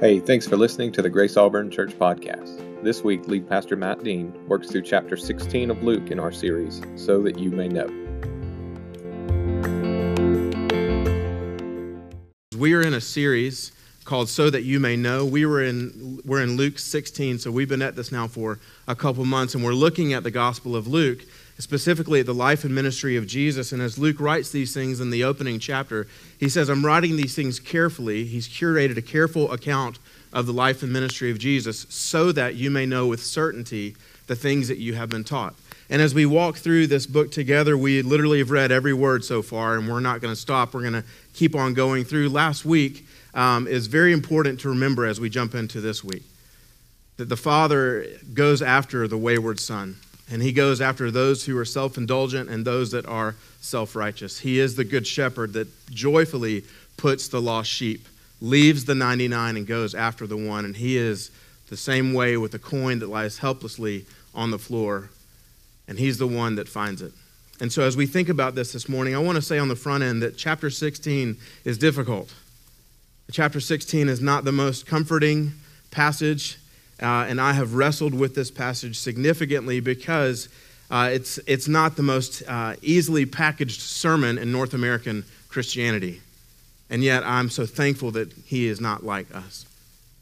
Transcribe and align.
Hey, 0.00 0.20
thanks 0.20 0.46
for 0.46 0.56
listening 0.56 0.92
to 0.92 1.02
the 1.02 1.10
Grace 1.10 1.36
Auburn 1.36 1.72
Church 1.72 1.90
Podcast. 1.90 2.84
This 2.84 3.02
week, 3.02 3.26
lead 3.26 3.48
pastor 3.48 3.74
Matt 3.74 4.04
Dean 4.04 4.32
works 4.46 4.70
through 4.70 4.82
chapter 4.82 5.16
16 5.16 5.72
of 5.72 5.82
Luke 5.82 6.12
in 6.12 6.20
our 6.20 6.30
series, 6.30 6.80
So 6.94 7.20
That 7.22 7.36
You 7.36 7.50
May 7.50 7.66
Know. 7.66 7.86
We 12.56 12.74
are 12.74 12.80
in 12.80 12.94
a 12.94 13.00
series 13.00 13.72
called 14.04 14.28
So 14.28 14.50
That 14.50 14.62
You 14.62 14.78
May 14.78 14.94
Know. 14.94 15.24
We 15.24 15.44
were 15.44 15.64
in 15.64 16.20
we're 16.24 16.44
in 16.44 16.56
Luke 16.56 16.78
16, 16.78 17.40
so 17.40 17.50
we've 17.50 17.68
been 17.68 17.82
at 17.82 17.96
this 17.96 18.12
now 18.12 18.28
for 18.28 18.60
a 18.86 18.94
couple 18.94 19.24
months, 19.24 19.56
and 19.56 19.64
we're 19.64 19.72
looking 19.74 20.12
at 20.12 20.22
the 20.22 20.30
Gospel 20.30 20.76
of 20.76 20.86
Luke, 20.86 21.24
specifically 21.58 22.20
at 22.20 22.26
the 22.26 22.34
life 22.34 22.64
and 22.64 22.74
ministry 22.74 23.16
of 23.16 23.26
Jesus. 23.26 23.72
And 23.72 23.82
as 23.82 23.98
Luke 23.98 24.20
writes 24.20 24.50
these 24.50 24.72
things 24.72 25.00
in 25.00 25.10
the 25.10 25.24
opening 25.24 25.58
chapter, 25.58 26.06
he 26.38 26.48
says, 26.48 26.68
I'm 26.68 26.84
writing 26.84 27.16
these 27.16 27.34
things 27.34 27.58
carefully. 27.60 28.24
He's 28.24 28.48
curated 28.48 28.96
a 28.96 29.02
careful 29.02 29.50
account 29.50 29.98
of 30.32 30.46
the 30.46 30.52
life 30.52 30.82
and 30.82 30.92
ministry 30.92 31.30
of 31.30 31.38
Jesus 31.38 31.86
so 31.88 32.32
that 32.32 32.54
you 32.54 32.70
may 32.70 32.86
know 32.86 33.06
with 33.06 33.22
certainty 33.22 33.96
the 34.26 34.36
things 34.36 34.68
that 34.68 34.78
you 34.78 34.94
have 34.94 35.08
been 35.08 35.24
taught. 35.24 35.54
And 35.90 36.02
as 36.02 36.14
we 36.14 36.26
walk 36.26 36.56
through 36.56 36.88
this 36.88 37.06
book 37.06 37.30
together, 37.30 37.76
we 37.76 38.02
literally 38.02 38.38
have 38.38 38.50
read 38.50 38.70
every 38.70 38.92
word 38.92 39.24
so 39.24 39.40
far, 39.40 39.76
and 39.76 39.88
we're 39.88 40.00
not 40.00 40.20
going 40.20 40.32
to 40.32 40.40
stop. 40.40 40.74
We're 40.74 40.82
going 40.82 40.92
to 40.92 41.04
keep 41.32 41.56
on 41.56 41.72
going 41.72 42.04
through. 42.04 42.28
Last 42.28 42.66
week 42.66 43.06
um, 43.32 43.66
is 43.66 43.86
very 43.86 44.12
important 44.12 44.60
to 44.60 44.68
remember 44.68 45.06
as 45.06 45.18
we 45.18 45.30
jump 45.30 45.54
into 45.54 45.80
this 45.80 46.04
week 46.04 46.22
that 47.16 47.28
the 47.28 47.36
Father 47.36 48.06
goes 48.32 48.62
after 48.62 49.08
the 49.08 49.18
wayward 49.18 49.58
Son, 49.58 49.96
and 50.30 50.42
He 50.42 50.52
goes 50.52 50.80
after 50.80 51.10
those 51.10 51.44
who 51.44 51.56
are 51.58 51.64
self 51.64 51.96
indulgent 51.96 52.48
and 52.48 52.64
those 52.64 52.90
that 52.90 53.06
are 53.06 53.34
self 53.60 53.96
righteous. 53.96 54.38
He 54.40 54.58
is 54.58 54.76
the 54.76 54.84
Good 54.84 55.06
Shepherd 55.06 55.52
that 55.54 55.68
joyfully 55.90 56.64
puts 56.96 57.28
the 57.28 57.40
lost 57.40 57.70
sheep, 57.70 58.06
leaves 58.40 58.84
the 58.84 58.94
99, 58.94 59.56
and 59.56 59.66
goes 59.66 59.94
after 59.94 60.26
the 60.26 60.36
one. 60.36 60.64
And 60.64 60.76
He 60.76 60.96
is 60.96 61.30
the 61.68 61.76
same 61.76 62.12
way 62.12 62.36
with 62.36 62.52
the 62.52 62.58
coin 62.58 62.98
that 62.98 63.08
lies 63.08 63.38
helplessly 63.38 64.06
on 64.34 64.50
the 64.50 64.58
floor 64.58 65.10
and 65.88 65.98
He's 65.98 66.18
the 66.18 66.26
one 66.26 66.54
that 66.56 66.68
finds 66.68 67.02
it. 67.02 67.12
And 67.60 67.72
so, 67.72 67.82
as 67.82 67.96
we 67.96 68.06
think 68.06 68.28
about 68.28 68.54
this 68.54 68.72
this 68.72 68.88
morning, 68.88 69.16
I 69.16 69.18
want 69.18 69.36
to 69.36 69.42
say 69.42 69.58
on 69.58 69.66
the 69.66 69.74
front 69.74 70.04
end 70.04 70.22
that 70.22 70.36
chapter 70.36 70.70
16 70.70 71.36
is 71.64 71.78
difficult. 71.78 72.32
Chapter 73.32 73.58
16 73.58 74.08
is 74.08 74.20
not 74.20 74.44
the 74.44 74.52
most 74.52 74.86
comforting 74.86 75.52
passage, 75.90 76.58
uh, 77.00 77.26
and 77.28 77.40
I 77.40 77.52
have 77.52 77.74
wrestled 77.74 78.14
with 78.14 78.34
this 78.34 78.50
passage 78.50 78.98
significantly 78.98 79.80
because 79.80 80.48
uh, 80.90 81.10
it's, 81.12 81.38
it's 81.46 81.68
not 81.68 81.96
the 81.96 82.02
most 82.02 82.42
uh, 82.48 82.74
easily 82.82 83.26
packaged 83.26 83.80
sermon 83.80 84.38
in 84.38 84.50
North 84.50 84.74
American 84.74 85.24
Christianity. 85.48 86.20
And 86.90 87.04
yet, 87.04 87.22
I'm 87.24 87.50
so 87.50 87.66
thankful 87.66 88.10
that 88.12 88.32
He 88.46 88.66
is 88.66 88.80
not 88.80 89.04
like 89.04 89.34
us, 89.34 89.66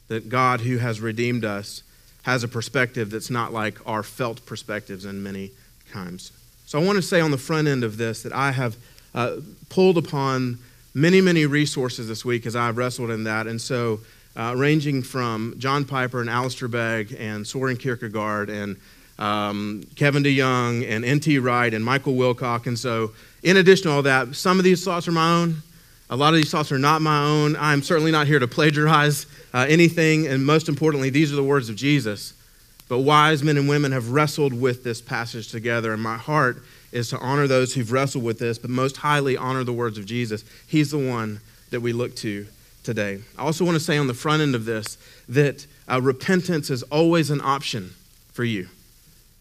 that 0.08 0.28
God, 0.28 0.60
who 0.60 0.78
has 0.78 1.00
redeemed 1.00 1.44
us, 1.44 1.82
has 2.24 2.42
a 2.42 2.48
perspective 2.48 3.10
that's 3.10 3.30
not 3.30 3.52
like 3.52 3.78
our 3.86 4.02
felt 4.02 4.44
perspectives 4.46 5.04
in 5.04 5.22
many 5.22 5.52
times. 5.92 6.32
So 6.66 6.80
I 6.80 6.84
want 6.84 6.96
to 6.96 7.02
say 7.02 7.20
on 7.20 7.30
the 7.30 7.38
front 7.38 7.68
end 7.68 7.84
of 7.84 7.96
this 7.96 8.24
that 8.24 8.32
I 8.32 8.50
have 8.50 8.76
uh, 9.14 9.36
pulled 9.68 9.96
upon 9.96 10.58
many, 10.92 11.20
many 11.20 11.46
resources 11.46 12.08
this 12.08 12.24
week 12.24 12.44
as 12.44 12.56
I've 12.56 12.76
wrestled 12.76 13.10
in 13.10 13.24
that. 13.24 13.46
And 13.46 13.60
so, 13.60 14.00
uh, 14.36 14.54
ranging 14.56 15.02
from 15.02 15.54
John 15.58 15.84
Piper 15.84 16.20
and 16.20 16.28
Alistair 16.28 16.68
Begg 16.68 17.16
and 17.18 17.46
Soren 17.46 17.76
Kierkegaard 17.76 18.50
and 18.50 18.76
um, 19.18 19.86
Kevin 19.96 20.22
DeYoung 20.22 20.86
and 20.88 21.04
N.T. 21.04 21.38
Wright 21.38 21.72
and 21.72 21.84
Michael 21.84 22.14
Wilcock. 22.14 22.66
And 22.66 22.78
so, 22.78 23.12
in 23.42 23.56
addition 23.56 23.84
to 23.84 23.92
all 23.92 24.02
that, 24.02 24.34
some 24.34 24.58
of 24.58 24.64
these 24.64 24.84
thoughts 24.84 25.08
are 25.08 25.12
my 25.12 25.40
own. 25.40 25.62
A 26.10 26.16
lot 26.16 26.34
of 26.34 26.36
these 26.36 26.50
thoughts 26.50 26.70
are 26.70 26.78
not 26.78 27.02
my 27.02 27.24
own. 27.24 27.56
I'm 27.56 27.82
certainly 27.82 28.12
not 28.12 28.26
here 28.26 28.38
to 28.38 28.46
plagiarize 28.46 29.26
uh, 29.54 29.66
anything. 29.68 30.26
And 30.26 30.44
most 30.44 30.68
importantly, 30.68 31.10
these 31.10 31.32
are 31.32 31.36
the 31.36 31.42
words 31.42 31.68
of 31.68 31.76
Jesus. 31.76 32.34
But 32.88 33.00
wise 33.00 33.42
men 33.42 33.56
and 33.56 33.68
women 33.68 33.90
have 33.92 34.10
wrestled 34.10 34.52
with 34.52 34.84
this 34.84 35.00
passage 35.00 35.48
together. 35.50 35.92
And 35.92 36.02
my 36.02 36.16
heart 36.16 36.62
is 36.92 37.10
to 37.10 37.18
honor 37.18 37.46
those 37.46 37.74
who've 37.74 37.90
wrestled 37.90 38.22
with 38.22 38.38
this, 38.38 38.58
but 38.58 38.70
most 38.70 38.98
highly 38.98 39.36
honor 39.36 39.64
the 39.64 39.72
words 39.72 39.98
of 39.98 40.06
Jesus. 40.06 40.44
He's 40.66 40.92
the 40.92 40.98
one 40.98 41.40
that 41.70 41.80
we 41.80 41.92
look 41.92 42.14
to 42.16 42.46
today. 42.86 43.18
I 43.36 43.42
also 43.42 43.64
want 43.64 43.74
to 43.74 43.84
say 43.84 43.98
on 43.98 44.06
the 44.06 44.14
front 44.14 44.40
end 44.40 44.54
of 44.54 44.64
this 44.64 44.96
that 45.28 45.66
uh, 45.88 46.00
repentance 46.00 46.70
is 46.70 46.82
always 46.84 47.30
an 47.30 47.40
option 47.42 47.90
for 48.32 48.44
you. 48.44 48.68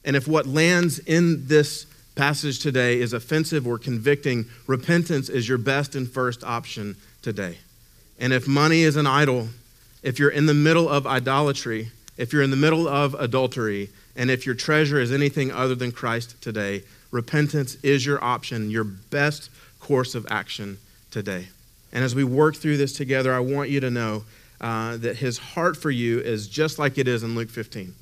And 0.04 0.16
if 0.16 0.28
what 0.28 0.48
lands 0.48 1.00
in 1.00 1.48
this 1.48 1.86
passage 2.16 2.60
today 2.60 3.00
is 3.00 3.14
offensive 3.14 3.68
or 3.68 3.78
convicting, 3.78 4.46
repentance 4.68 5.30
is 5.30 5.48
your 5.48 5.58
best 5.58 5.96
and 5.96 6.10
first 6.10 6.44
option 6.44 6.96
today. 7.22 7.60
And 8.20 8.34
if 8.34 8.48
money 8.48 8.82
is 8.82 8.96
an 8.96 9.08
idol, 9.08 9.50
if 10.02 10.18
you're 10.18 10.30
in 10.30 10.48
the 10.48 10.54
middle 10.54 10.90
of 10.90 11.06
idolatry, 11.06 11.92
if 12.18 12.34
you're 12.34 12.42
in 12.42 12.52
the 12.52 12.58
middle 12.58 12.88
of 12.88 13.14
adultery, 13.14 13.90
and 14.16 14.32
if 14.32 14.46
your 14.46 14.56
treasure 14.56 15.00
is 15.00 15.12
anything 15.12 15.52
other 15.52 15.76
than 15.76 15.92
Christ 15.92 16.42
today, 16.42 16.84
repentance 17.12 17.76
is 17.84 18.06
your 18.06 18.24
option, 18.24 18.72
your 18.72 18.86
best 18.86 19.50
course 19.80 20.16
of 20.16 20.26
action 20.30 20.78
today. 21.12 21.50
And 21.96 22.04
as 22.04 22.14
we 22.14 22.26
work 22.26 22.58
through 22.58 22.76
this 22.76 22.92
together, 22.92 23.34
I 23.34 23.40
want 23.40 23.70
you 23.70 23.80
to 23.80 23.90
know 23.90 24.26
uh, 24.60 24.98
that 24.98 25.16
his 25.16 25.38
heart 25.38 25.78
for 25.78 25.90
you 25.90 26.20
is 26.20 26.50
just 26.50 26.78
like 26.78 26.98
it 26.98 27.08
is 27.08 27.24
in 27.24 27.36
Luke 27.36 27.50
15. 27.50 27.96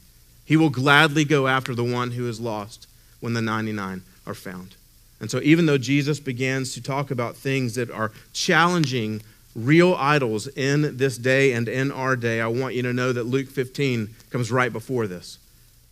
He 0.46 0.58
will 0.58 0.72
gladly 0.72 1.24
go 1.24 1.48
after 1.48 1.76
the 1.76 1.84
one 1.84 2.12
who 2.12 2.28
is 2.28 2.42
lost 2.42 2.88
when 3.20 3.34
the 3.34 3.42
99 3.42 4.02
are 4.26 4.34
found. 4.34 4.76
And 5.22 5.30
so, 5.30 5.40
even 5.44 5.68
though 5.68 5.78
Jesus 5.78 6.20
begins 6.20 6.74
to 6.74 6.82
talk 6.82 7.12
about 7.12 7.38
things 7.38 7.76
that 7.76 7.92
are 7.92 8.12
challenging 8.34 9.22
real 9.56 9.94
idols 9.94 10.48
in 10.48 10.98
this 10.98 11.20
day 11.20 11.54
and 11.54 11.70
in 11.70 11.92
our 11.92 12.16
day, 12.16 12.42
I 12.42 12.48
want 12.48 12.74
you 12.74 12.82
to 12.82 12.94
know 12.94 13.14
that 13.14 13.26
Luke 13.26 13.48
15 13.48 14.10
comes 14.32 14.52
right 14.52 14.74
before 14.74 15.06
this. 15.06 15.38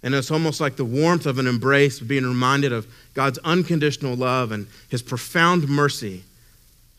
And 0.01 0.16
it's 0.16 0.31
almost 0.31 0.59
like 0.59 0.75
the 0.75 0.83
warmth 0.83 1.28
of 1.28 1.38
an 1.38 1.45
embrace, 1.45 2.00
being 2.00 2.25
reminded 2.25 2.73
of 2.73 2.88
God's 3.13 3.38
unconditional 3.44 4.16
love 4.16 4.51
and 4.51 4.66
his 4.89 5.03
profound 5.03 5.69
mercy, 5.69 6.23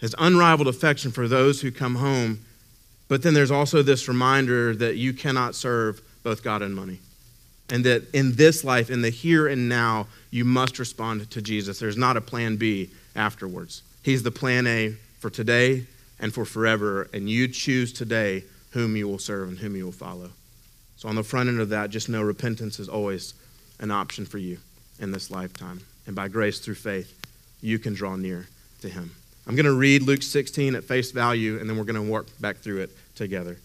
his 0.02 0.14
unrivaled 0.18 0.66
affection 0.66 1.12
for 1.12 1.28
those 1.28 1.62
who 1.62 1.70
come 1.70 1.94
home. 1.94 2.40
But 3.08 3.22
then 3.22 3.34
there's 3.34 3.52
also 3.52 3.82
this 3.82 4.08
reminder 4.08 4.74
that 4.74 4.96
you 4.96 5.12
cannot 5.12 5.54
serve 5.54 6.02
both 6.24 6.42
God 6.42 6.60
and 6.60 6.74
money. 6.74 6.98
And 7.70 7.84
that 7.84 8.12
in 8.12 8.34
this 8.34 8.64
life, 8.64 8.90
in 8.90 9.00
the 9.00 9.10
here 9.10 9.46
and 9.46 9.68
now, 9.68 10.08
you 10.30 10.44
must 10.44 10.80
respond 10.80 11.30
to 11.30 11.40
Jesus. 11.40 11.78
There's 11.78 11.96
not 11.96 12.16
a 12.16 12.20
plan 12.20 12.56
B 12.56 12.90
afterwards. 13.14 13.82
He's 14.02 14.24
the 14.24 14.32
plan 14.32 14.66
A 14.66 14.96
for 15.20 15.30
today 15.30 15.86
and 16.18 16.34
for 16.34 16.44
forever, 16.44 17.08
and 17.14 17.30
you 17.30 17.46
choose 17.46 17.92
today 17.92 18.42
whom 18.70 18.96
you 18.96 19.06
will 19.06 19.20
serve 19.20 19.50
and 19.50 19.58
whom 19.58 19.76
you 19.76 19.84
will 19.84 19.92
follow. 19.92 20.30
So, 20.96 21.08
on 21.08 21.14
the 21.14 21.22
front 21.22 21.48
end 21.48 21.60
of 21.60 21.68
that, 21.68 21.90
just 21.90 22.08
know 22.08 22.22
repentance 22.22 22.80
is 22.80 22.88
always 22.88 23.34
an 23.78 23.90
option 23.90 24.26
for 24.26 24.38
you 24.38 24.58
in 24.98 25.12
this 25.12 25.30
lifetime. 25.30 25.80
And 26.06 26.16
by 26.16 26.28
grace 26.28 26.58
through 26.58 26.74
faith, 26.74 27.18
you 27.60 27.78
can 27.78 27.94
draw 27.94 28.16
near 28.16 28.48
to 28.80 28.88
Him. 28.88 29.12
I'm 29.46 29.56
going 29.56 29.66
to 29.66 29.74
read 29.74 30.02
Luke 30.02 30.22
16 30.22 30.74
at 30.74 30.84
face 30.84 31.10
value, 31.10 31.58
and 31.58 31.68
then 31.68 31.76
we're 31.76 31.84
going 31.84 32.02
to 32.02 32.10
work 32.10 32.26
back 32.40 32.58
through 32.58 32.82
it 32.82 32.90
together. 33.14 33.58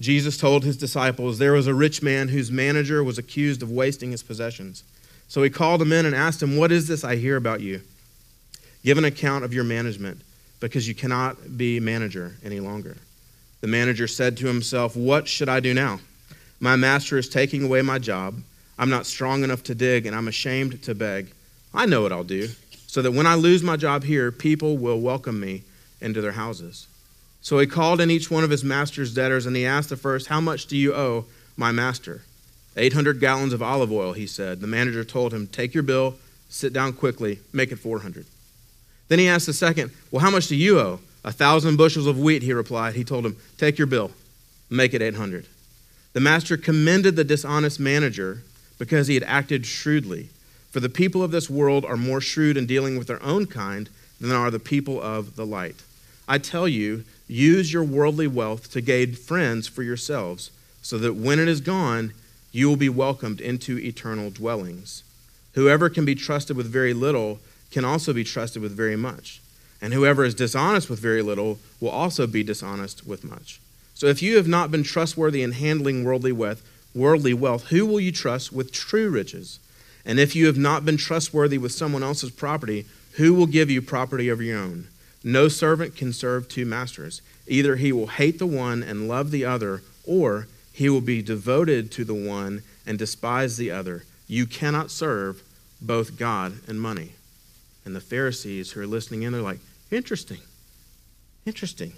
Jesus 0.00 0.38
told 0.38 0.64
his 0.64 0.76
disciples, 0.76 1.38
There 1.38 1.52
was 1.52 1.66
a 1.66 1.74
rich 1.74 2.02
man 2.02 2.28
whose 2.28 2.50
manager 2.50 3.04
was 3.04 3.18
accused 3.18 3.62
of 3.62 3.70
wasting 3.70 4.10
his 4.10 4.22
possessions. 4.22 4.82
So 5.28 5.42
he 5.42 5.50
called 5.50 5.82
him 5.82 5.92
in 5.92 6.06
and 6.06 6.14
asked 6.14 6.42
him, 6.42 6.56
What 6.56 6.72
is 6.72 6.88
this 6.88 7.04
I 7.04 7.16
hear 7.16 7.36
about 7.36 7.60
you? 7.60 7.82
Give 8.82 8.98
an 8.98 9.04
account 9.04 9.44
of 9.44 9.54
your 9.54 9.64
management, 9.64 10.20
because 10.60 10.88
you 10.88 10.94
cannot 10.94 11.56
be 11.56 11.80
manager 11.80 12.36
any 12.44 12.60
longer. 12.60 12.96
The 13.60 13.68
manager 13.68 14.08
said 14.08 14.36
to 14.38 14.46
himself, 14.46 14.96
What 14.96 15.28
should 15.28 15.48
I 15.48 15.60
do 15.60 15.74
now? 15.74 16.00
My 16.60 16.76
master 16.76 17.18
is 17.18 17.28
taking 17.28 17.64
away 17.64 17.82
my 17.82 17.98
job. 17.98 18.40
I'm 18.78 18.90
not 18.90 19.06
strong 19.06 19.44
enough 19.44 19.62
to 19.64 19.74
dig, 19.74 20.06
and 20.06 20.16
I'm 20.16 20.28
ashamed 20.28 20.82
to 20.82 20.94
beg. 20.94 21.32
I 21.72 21.86
know 21.86 22.02
what 22.02 22.12
I'll 22.12 22.24
do, 22.24 22.48
so 22.94 23.02
that 23.02 23.10
when 23.10 23.26
I 23.26 23.34
lose 23.34 23.60
my 23.60 23.76
job 23.76 24.04
here, 24.04 24.30
people 24.30 24.78
will 24.78 25.00
welcome 25.00 25.40
me 25.40 25.64
into 26.00 26.20
their 26.20 26.30
houses. 26.30 26.86
So 27.40 27.58
he 27.58 27.66
called 27.66 28.00
in 28.00 28.08
each 28.08 28.30
one 28.30 28.44
of 28.44 28.50
his 28.50 28.62
master's 28.62 29.12
debtors, 29.12 29.46
and 29.46 29.56
he 29.56 29.66
asked 29.66 29.88
the 29.88 29.96
first, 29.96 30.28
How 30.28 30.40
much 30.40 30.66
do 30.66 30.76
you 30.76 30.94
owe 30.94 31.24
my 31.56 31.72
master? 31.72 32.22
800 32.76 33.18
gallons 33.18 33.52
of 33.52 33.60
olive 33.60 33.90
oil, 33.90 34.12
he 34.12 34.28
said. 34.28 34.60
The 34.60 34.68
manager 34.68 35.02
told 35.02 35.34
him, 35.34 35.48
Take 35.48 35.74
your 35.74 35.82
bill, 35.82 36.14
sit 36.48 36.72
down 36.72 36.92
quickly, 36.92 37.40
make 37.52 37.72
it 37.72 37.80
400. 37.80 38.26
Then 39.08 39.18
he 39.18 39.26
asked 39.26 39.46
the 39.46 39.52
second, 39.54 39.90
Well, 40.12 40.22
how 40.22 40.30
much 40.30 40.46
do 40.46 40.54
you 40.54 40.78
owe? 40.78 41.00
A 41.24 41.32
thousand 41.32 41.76
bushels 41.76 42.06
of 42.06 42.20
wheat, 42.20 42.44
he 42.44 42.52
replied. 42.52 42.94
He 42.94 43.02
told 43.02 43.26
him, 43.26 43.36
Take 43.58 43.76
your 43.76 43.88
bill, 43.88 44.12
make 44.70 44.94
it 44.94 45.02
800. 45.02 45.48
The 46.12 46.20
master 46.20 46.56
commended 46.56 47.16
the 47.16 47.24
dishonest 47.24 47.80
manager 47.80 48.42
because 48.78 49.08
he 49.08 49.14
had 49.14 49.24
acted 49.24 49.66
shrewdly. 49.66 50.28
For 50.74 50.80
the 50.80 50.88
people 50.88 51.22
of 51.22 51.30
this 51.30 51.48
world 51.48 51.84
are 51.84 51.96
more 51.96 52.20
shrewd 52.20 52.56
in 52.56 52.66
dealing 52.66 52.98
with 52.98 53.06
their 53.06 53.22
own 53.22 53.46
kind 53.46 53.88
than 54.20 54.32
are 54.32 54.50
the 54.50 54.58
people 54.58 55.00
of 55.00 55.36
the 55.36 55.46
light. 55.46 55.76
I 56.26 56.38
tell 56.38 56.66
you, 56.66 57.04
use 57.28 57.72
your 57.72 57.84
worldly 57.84 58.26
wealth 58.26 58.72
to 58.72 58.80
gain 58.80 59.14
friends 59.14 59.68
for 59.68 59.84
yourselves, 59.84 60.50
so 60.82 60.98
that 60.98 61.14
when 61.14 61.38
it 61.38 61.46
is 61.46 61.60
gone, 61.60 62.12
you 62.50 62.68
will 62.68 62.74
be 62.74 62.88
welcomed 62.88 63.40
into 63.40 63.78
eternal 63.78 64.30
dwellings. 64.30 65.04
Whoever 65.52 65.88
can 65.88 66.04
be 66.04 66.16
trusted 66.16 66.56
with 66.56 66.66
very 66.66 66.92
little 66.92 67.38
can 67.70 67.84
also 67.84 68.12
be 68.12 68.24
trusted 68.24 68.60
with 68.60 68.72
very 68.72 68.96
much. 68.96 69.40
And 69.80 69.94
whoever 69.94 70.24
is 70.24 70.34
dishonest 70.34 70.90
with 70.90 70.98
very 70.98 71.22
little 71.22 71.60
will 71.78 71.90
also 71.90 72.26
be 72.26 72.42
dishonest 72.42 73.06
with 73.06 73.22
much. 73.22 73.60
So 73.94 74.08
if 74.08 74.22
you 74.22 74.38
have 74.38 74.48
not 74.48 74.72
been 74.72 74.82
trustworthy 74.82 75.44
in 75.44 75.52
handling 75.52 76.02
worldly 76.02 76.32
wealth, 76.32 76.68
worldly 76.96 77.32
wealth, 77.32 77.68
who 77.68 77.86
will 77.86 78.00
you 78.00 78.10
trust 78.10 78.52
with 78.52 78.72
true 78.72 79.08
riches? 79.08 79.60
And 80.04 80.18
if 80.18 80.36
you 80.36 80.46
have 80.46 80.58
not 80.58 80.84
been 80.84 80.96
trustworthy 80.96 81.58
with 81.58 81.72
someone 81.72 82.02
else's 82.02 82.30
property, 82.30 82.86
who 83.12 83.32
will 83.34 83.46
give 83.46 83.70
you 83.70 83.80
property 83.80 84.28
of 84.28 84.42
your 84.42 84.58
own? 84.58 84.88
No 85.22 85.48
servant 85.48 85.96
can 85.96 86.12
serve 86.12 86.48
two 86.48 86.66
masters. 86.66 87.22
Either 87.46 87.76
he 87.76 87.92
will 87.92 88.08
hate 88.08 88.38
the 88.38 88.46
one 88.46 88.82
and 88.82 89.08
love 89.08 89.30
the 89.30 89.44
other, 89.44 89.82
or 90.04 90.48
he 90.72 90.88
will 90.88 91.00
be 91.00 91.22
devoted 91.22 91.90
to 91.92 92.04
the 92.04 92.14
one 92.14 92.62
and 92.86 92.98
despise 92.98 93.56
the 93.56 93.70
other. 93.70 94.04
You 94.26 94.46
cannot 94.46 94.90
serve 94.90 95.42
both 95.80 96.18
God 96.18 96.54
and 96.66 96.80
money. 96.80 97.12
And 97.84 97.94
the 97.94 98.00
Pharisees 98.00 98.72
who 98.72 98.80
are 98.80 98.86
listening 98.86 99.22
in, 99.22 99.32
they're 99.32 99.42
like, 99.42 99.60
interesting. 99.90 100.40
Interesting. 101.46 101.92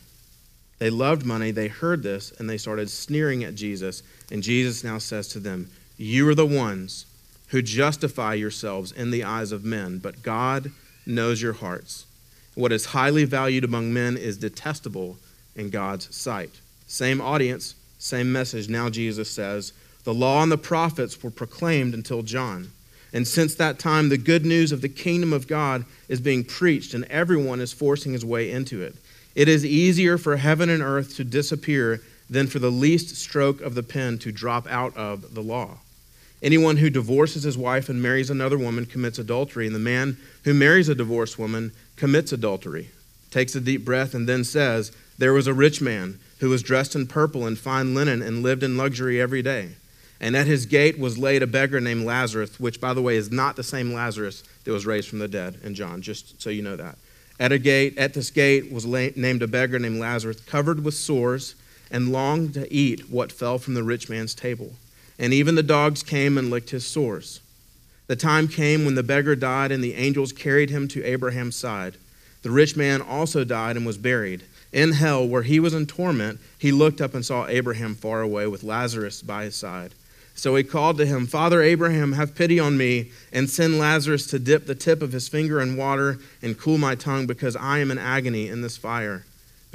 They 0.78 0.90
loved 0.90 1.24
money. 1.24 1.50
They 1.50 1.68
heard 1.68 2.02
this 2.02 2.32
and 2.38 2.50
they 2.50 2.58
started 2.58 2.90
sneering 2.90 3.44
at 3.44 3.54
Jesus. 3.54 4.02
And 4.30 4.42
Jesus 4.42 4.84
now 4.84 4.98
says 4.98 5.28
to 5.28 5.40
them, 5.40 5.70
You 5.96 6.28
are 6.28 6.34
the 6.34 6.46
ones 6.46 7.06
who 7.48 7.62
justify 7.62 8.34
yourselves 8.34 8.92
in 8.92 9.10
the 9.10 9.24
eyes 9.24 9.52
of 9.52 9.64
men, 9.64 9.98
but 9.98 10.22
God 10.22 10.70
knows 11.06 11.40
your 11.40 11.52
hearts. 11.54 12.06
What 12.54 12.72
is 12.72 12.86
highly 12.86 13.24
valued 13.24 13.64
among 13.64 13.92
men 13.92 14.16
is 14.16 14.38
detestable 14.38 15.16
in 15.54 15.70
God's 15.70 16.14
sight. 16.14 16.60
Same 16.86 17.20
audience, 17.20 17.74
same 17.98 18.32
message. 18.32 18.68
Now 18.68 18.88
Jesus 18.88 19.30
says, 19.30 19.72
The 20.04 20.14
law 20.14 20.42
and 20.42 20.50
the 20.50 20.58
prophets 20.58 21.22
were 21.22 21.30
proclaimed 21.30 21.94
until 21.94 22.22
John. 22.22 22.70
And 23.12 23.26
since 23.26 23.54
that 23.54 23.78
time, 23.78 24.08
the 24.08 24.18
good 24.18 24.44
news 24.44 24.72
of 24.72 24.80
the 24.80 24.88
kingdom 24.88 25.32
of 25.32 25.46
God 25.46 25.84
is 26.08 26.20
being 26.20 26.44
preached, 26.44 26.92
and 26.92 27.04
everyone 27.04 27.60
is 27.60 27.72
forcing 27.72 28.12
his 28.12 28.24
way 28.24 28.50
into 28.50 28.82
it. 28.82 28.94
It 29.34 29.48
is 29.48 29.64
easier 29.64 30.18
for 30.18 30.36
heaven 30.36 30.68
and 30.68 30.82
earth 30.82 31.16
to 31.16 31.24
disappear 31.24 32.00
than 32.28 32.46
for 32.46 32.58
the 32.58 32.70
least 32.70 33.16
stroke 33.16 33.60
of 33.60 33.74
the 33.74 33.82
pen 33.82 34.18
to 34.18 34.32
drop 34.32 34.66
out 34.66 34.96
of 34.96 35.34
the 35.34 35.42
law. 35.42 35.78
Anyone 36.42 36.76
who 36.76 36.90
divorces 36.90 37.44
his 37.44 37.56
wife 37.56 37.88
and 37.88 38.02
marries 38.02 38.28
another 38.28 38.58
woman 38.58 38.86
commits 38.86 39.18
adultery, 39.18 39.66
and 39.66 39.74
the 39.74 39.80
man 39.80 40.18
who 40.44 40.52
marries 40.52 40.88
a 40.88 40.94
divorced 40.94 41.38
woman 41.38 41.72
commits 41.96 42.32
adultery. 42.32 42.90
Takes 43.30 43.54
a 43.54 43.60
deep 43.60 43.84
breath 43.84 44.14
and 44.14 44.28
then 44.28 44.44
says, 44.44 44.92
There 45.18 45.32
was 45.32 45.46
a 45.46 45.54
rich 45.54 45.80
man 45.80 46.18
who 46.40 46.50
was 46.50 46.62
dressed 46.62 46.94
in 46.94 47.06
purple 47.06 47.46
and 47.46 47.58
fine 47.58 47.94
linen 47.94 48.20
and 48.20 48.42
lived 48.42 48.62
in 48.62 48.76
luxury 48.76 49.20
every 49.20 49.42
day. 49.42 49.70
And 50.20 50.36
at 50.36 50.46
his 50.46 50.66
gate 50.66 50.98
was 50.98 51.18
laid 51.18 51.42
a 51.42 51.46
beggar 51.46 51.80
named 51.80 52.04
Lazarus, 52.04 52.60
which, 52.60 52.80
by 52.80 52.94
the 52.94 53.02
way, 53.02 53.16
is 53.16 53.30
not 53.30 53.56
the 53.56 53.62
same 53.62 53.92
Lazarus 53.92 54.42
that 54.64 54.72
was 54.72 54.86
raised 54.86 55.08
from 55.08 55.18
the 55.18 55.28
dead 55.28 55.58
in 55.62 55.74
John, 55.74 56.00
just 56.02 56.40
so 56.40 56.50
you 56.50 56.62
know 56.62 56.76
that. 56.76 56.96
At 57.38 57.52
a 57.52 57.58
gate, 57.58 57.98
at 57.98 58.14
this 58.14 58.30
gate 58.30 58.72
was 58.72 58.86
named 58.86 59.42
a 59.42 59.46
beggar 59.46 59.78
named 59.78 60.00
Lazarus, 60.00 60.40
covered 60.40 60.84
with 60.84 60.94
sores, 60.94 61.54
and 61.90 62.12
longed 62.12 62.54
to 62.54 62.72
eat 62.72 63.10
what 63.10 63.30
fell 63.30 63.58
from 63.58 63.74
the 63.74 63.82
rich 63.82 64.08
man's 64.08 64.34
table. 64.34 64.72
And 65.18 65.32
even 65.32 65.54
the 65.54 65.62
dogs 65.62 66.02
came 66.02 66.36
and 66.36 66.50
licked 66.50 66.70
his 66.70 66.86
sores. 66.86 67.40
The 68.06 68.16
time 68.16 68.48
came 68.48 68.84
when 68.84 68.94
the 68.94 69.02
beggar 69.02 69.34
died, 69.34 69.72
and 69.72 69.82
the 69.82 69.94
angels 69.94 70.32
carried 70.32 70.70
him 70.70 70.86
to 70.88 71.04
Abraham's 71.04 71.56
side. 71.56 71.96
The 72.42 72.50
rich 72.50 72.76
man 72.76 73.02
also 73.02 73.42
died 73.42 73.76
and 73.76 73.84
was 73.84 73.98
buried. 73.98 74.44
In 74.72 74.92
hell, 74.92 75.26
where 75.26 75.42
he 75.42 75.58
was 75.58 75.74
in 75.74 75.86
torment, 75.86 76.38
he 76.58 76.70
looked 76.70 77.00
up 77.00 77.14
and 77.14 77.24
saw 77.24 77.46
Abraham 77.46 77.94
far 77.94 78.20
away 78.20 78.46
with 78.46 78.62
Lazarus 78.62 79.22
by 79.22 79.44
his 79.44 79.56
side. 79.56 79.92
So 80.34 80.54
he 80.54 80.62
called 80.62 80.98
to 80.98 81.06
him, 81.06 81.26
Father 81.26 81.62
Abraham, 81.62 82.12
have 82.12 82.34
pity 82.34 82.60
on 82.60 82.76
me, 82.76 83.10
and 83.32 83.48
send 83.48 83.78
Lazarus 83.78 84.26
to 84.28 84.38
dip 84.38 84.66
the 84.66 84.74
tip 84.74 85.00
of 85.00 85.12
his 85.12 85.28
finger 85.28 85.60
in 85.60 85.76
water 85.76 86.18
and 86.42 86.58
cool 86.58 86.76
my 86.76 86.94
tongue, 86.94 87.26
because 87.26 87.56
I 87.56 87.78
am 87.78 87.90
in 87.90 87.98
agony 87.98 88.48
in 88.48 88.60
this 88.60 88.76
fire. 88.76 89.24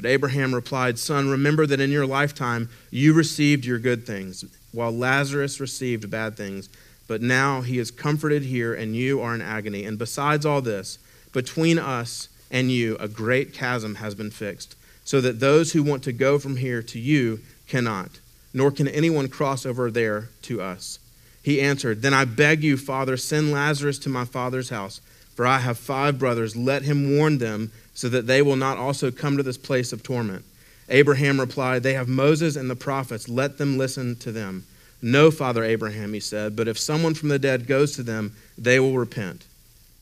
But 0.02 0.10
Abraham 0.10 0.56
replied, 0.56 0.98
Son, 0.98 1.30
remember 1.30 1.66
that 1.68 1.80
in 1.80 1.92
your 1.92 2.08
lifetime 2.08 2.70
you 2.90 3.14
received 3.14 3.66
your 3.66 3.80
good 3.80 4.06
things, 4.06 4.44
while 4.72 4.92
Lazarus 4.92 5.60
received 5.60 6.10
bad 6.10 6.36
things. 6.36 6.70
But 7.08 7.22
now 7.22 7.62
he 7.62 7.78
is 7.78 7.92
comforted 7.92 8.44
here, 8.44 8.74
and 8.74 8.96
you 8.96 9.22
are 9.22 9.36
in 9.36 9.42
agony. 9.42 9.86
And 9.86 10.00
besides 10.00 10.46
all 10.46 10.62
this, 10.62 10.98
between 11.34 11.78
us 11.78 12.30
and 12.50 12.72
you, 12.72 12.98
a 12.98 13.08
great 13.08 13.54
chasm 13.54 13.96
has 13.96 14.16
been 14.16 14.32
fixed, 14.32 14.76
so 15.04 15.22
that 15.22 15.40
those 15.40 15.74
who 15.74 15.84
want 15.84 16.04
to 16.04 16.14
go 16.14 16.40
from 16.40 16.58
here 16.58 16.82
to 16.84 17.00
you 17.00 17.40
cannot 17.68 18.20
nor 18.54 18.72
can 18.72 18.88
anyone 18.88 19.28
cross 19.28 19.66
over 19.66 19.90
there 19.90 20.30
to 20.44 20.62
us. 20.62 21.00
He 21.44 21.62
answered, 21.62 22.02
Then 22.02 22.14
I 22.14 22.26
beg 22.26 22.64
you, 22.64 22.78
Father, 22.78 23.18
send 23.18 23.52
Lazarus 23.52 23.98
to 24.00 24.10
my 24.10 24.26
father's 24.26 24.70
house, 24.70 25.02
for 25.36 25.48
I 25.48 25.60
have 25.60 25.78
five 25.78 26.20
brothers. 26.20 26.56
Let 26.56 26.84
him 26.84 27.18
warn 27.18 27.38
them, 27.38 27.72
so 28.02 28.10
that 28.10 28.26
they 28.26 28.42
will 28.42 28.56
not 28.56 28.80
also 28.80 29.12
come 29.12 29.38
to 29.38 29.44
this 29.44 29.60
place 29.60 29.94
of 29.94 30.02
torment. 30.02 30.44
Abraham 30.90 31.40
replied, 31.40 31.84
They 31.84 31.94
have 31.94 32.08
Moses 32.08 32.56
and 32.56 32.68
the 32.68 32.76
prophets. 32.76 33.30
Let 33.30 33.60
them 33.60 33.78
listen 33.78 34.16
to 34.22 34.32
them. 34.32 34.66
No, 35.04 35.30
Father 35.30 35.64
Abraham, 35.64 36.12
he 36.14 36.20
said, 36.20 36.56
but 36.56 36.68
if 36.68 36.80
someone 36.80 37.14
from 37.14 37.30
the 37.30 37.38
dead 37.38 37.68
goes 37.68 37.96
to 37.98 38.02
them, 38.02 38.36
they 38.58 38.80
will 38.80 38.98
repent. 38.98 39.46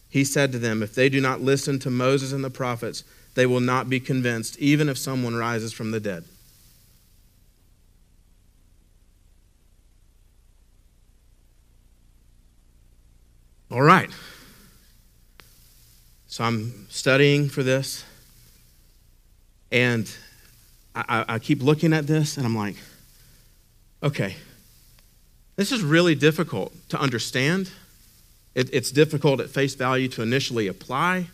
He 0.10 0.24
said 0.24 0.54
to 0.54 0.60
them, 0.60 0.82
If 0.82 0.96
they 0.96 1.10
do 1.10 1.20
not 1.20 1.42
listen 1.42 1.78
to 1.80 1.90
Moses 1.90 2.32
and 2.32 2.42
the 2.42 2.50
prophets, 2.50 3.04
they 3.36 3.46
will 3.46 3.60
not 3.60 3.90
be 3.90 4.00
convinced, 4.00 4.58
even 4.60 4.88
if 4.88 4.98
someone 4.98 5.36
rises 5.36 5.74
from 5.74 5.92
the 5.92 6.00
dead. 6.00 6.24
All 13.70 13.82
right. 13.82 14.10
So 16.40 16.46
I'm 16.46 16.88
studying 16.88 17.50
for 17.50 17.64
this, 17.64 18.06
and 19.74 20.10
I, 20.96 21.26
I, 21.28 21.40
keep 21.40 21.62
looking 21.62 21.92
at 21.92 22.08
this, 22.08 22.38
and 22.38 22.46
I'm 22.46 22.56
like, 22.56 22.78
okay, 24.02 24.38
this 25.58 25.74
is 25.74 25.84
really 25.84 26.16
difficult 26.16 26.74
to 26.92 26.98
understand. 26.98 27.70
It, 28.56 28.70
it's 28.72 28.90
difficult 28.90 29.42
at 29.42 29.50
face 29.50 29.76
value 29.76 30.08
to 30.08 30.22
initially 30.22 30.68
apply. 30.68 31.28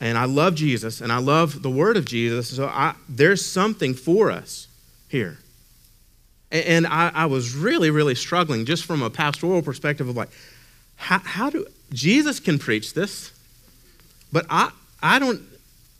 And 0.00 0.16
I 0.16 0.24
love 0.24 0.54
Jesus, 0.54 1.02
and 1.02 1.12
I 1.12 1.18
love 1.18 1.60
the 1.60 1.68
word 1.68 1.98
of 1.98 2.06
Jesus, 2.06 2.56
so 2.56 2.68
I, 2.68 2.94
there's 3.10 3.44
something 3.44 3.92
for 3.92 4.30
us 4.30 4.66
here. 5.10 5.36
And, 6.50 6.86
I, 6.86 7.12
I 7.14 7.26
was 7.26 7.54
really, 7.54 7.90
really 7.90 8.14
struggling 8.14 8.64
just 8.64 8.86
from 8.86 9.02
a 9.02 9.10
pastoral 9.10 9.60
perspective 9.60 10.08
of 10.08 10.16
like, 10.16 10.30
how, 10.94 11.18
how 11.18 11.50
do 11.50 11.66
Jesus 11.92 12.40
can 12.40 12.58
preach 12.58 12.94
this, 12.94 13.35
but 14.36 14.44
I, 14.50 14.70
I 15.02 15.18
don't, 15.18 15.40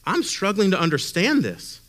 I'm 0.04 0.22
struggling 0.22 0.70
to 0.72 0.78
understand 0.78 1.42
this. 1.42 1.80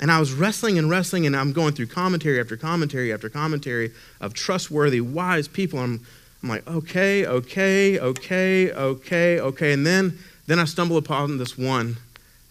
And 0.00 0.08
I 0.08 0.20
was 0.20 0.32
wrestling 0.32 0.78
and 0.78 0.88
wrestling, 0.88 1.26
and 1.26 1.34
I'm 1.34 1.52
going 1.52 1.74
through 1.74 1.88
commentary 1.88 2.38
after 2.38 2.56
commentary 2.56 3.12
after 3.12 3.28
commentary 3.28 3.90
of 4.20 4.32
trustworthy, 4.32 5.00
wise 5.00 5.48
people. 5.48 5.80
I'm, 5.80 6.06
I'm 6.40 6.48
like, 6.50 6.64
okay, 6.68 7.26
okay, 7.26 7.98
okay, 7.98 8.70
okay, 8.70 9.40
okay. 9.40 9.72
And 9.72 9.84
then, 9.84 10.20
then 10.46 10.60
I 10.60 10.66
stumble 10.66 10.96
upon 10.96 11.38
this 11.38 11.58
one 11.58 11.96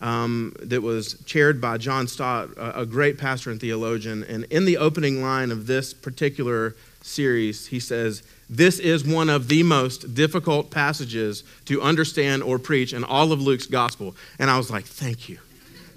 um, 0.01 0.53
that 0.61 0.81
was 0.81 1.13
chaired 1.23 1.61
by 1.61 1.77
John 1.77 2.05
Stott, 2.05 2.49
a, 2.57 2.81
a 2.81 2.85
great 2.85 3.17
pastor 3.17 3.49
and 3.49 3.61
theologian. 3.61 4.25
And 4.25 4.43
in 4.49 4.65
the 4.65 4.75
opening 4.75 5.21
line 5.21 5.51
of 5.51 5.67
this 5.67 5.93
particular 5.93 6.75
series, 7.01 7.67
he 7.67 7.79
says, 7.79 8.23
This 8.49 8.79
is 8.79 9.05
one 9.05 9.29
of 9.29 9.47
the 9.47 9.63
most 9.63 10.13
difficult 10.13 10.71
passages 10.71 11.43
to 11.65 11.81
understand 11.81 12.43
or 12.43 12.59
preach 12.59 12.93
in 12.93 13.03
all 13.03 13.31
of 13.31 13.41
Luke's 13.41 13.65
gospel. 13.65 14.15
And 14.37 14.49
I 14.49 14.57
was 14.57 14.69
like, 14.71 14.85
Thank 14.85 15.29
you. 15.29 15.39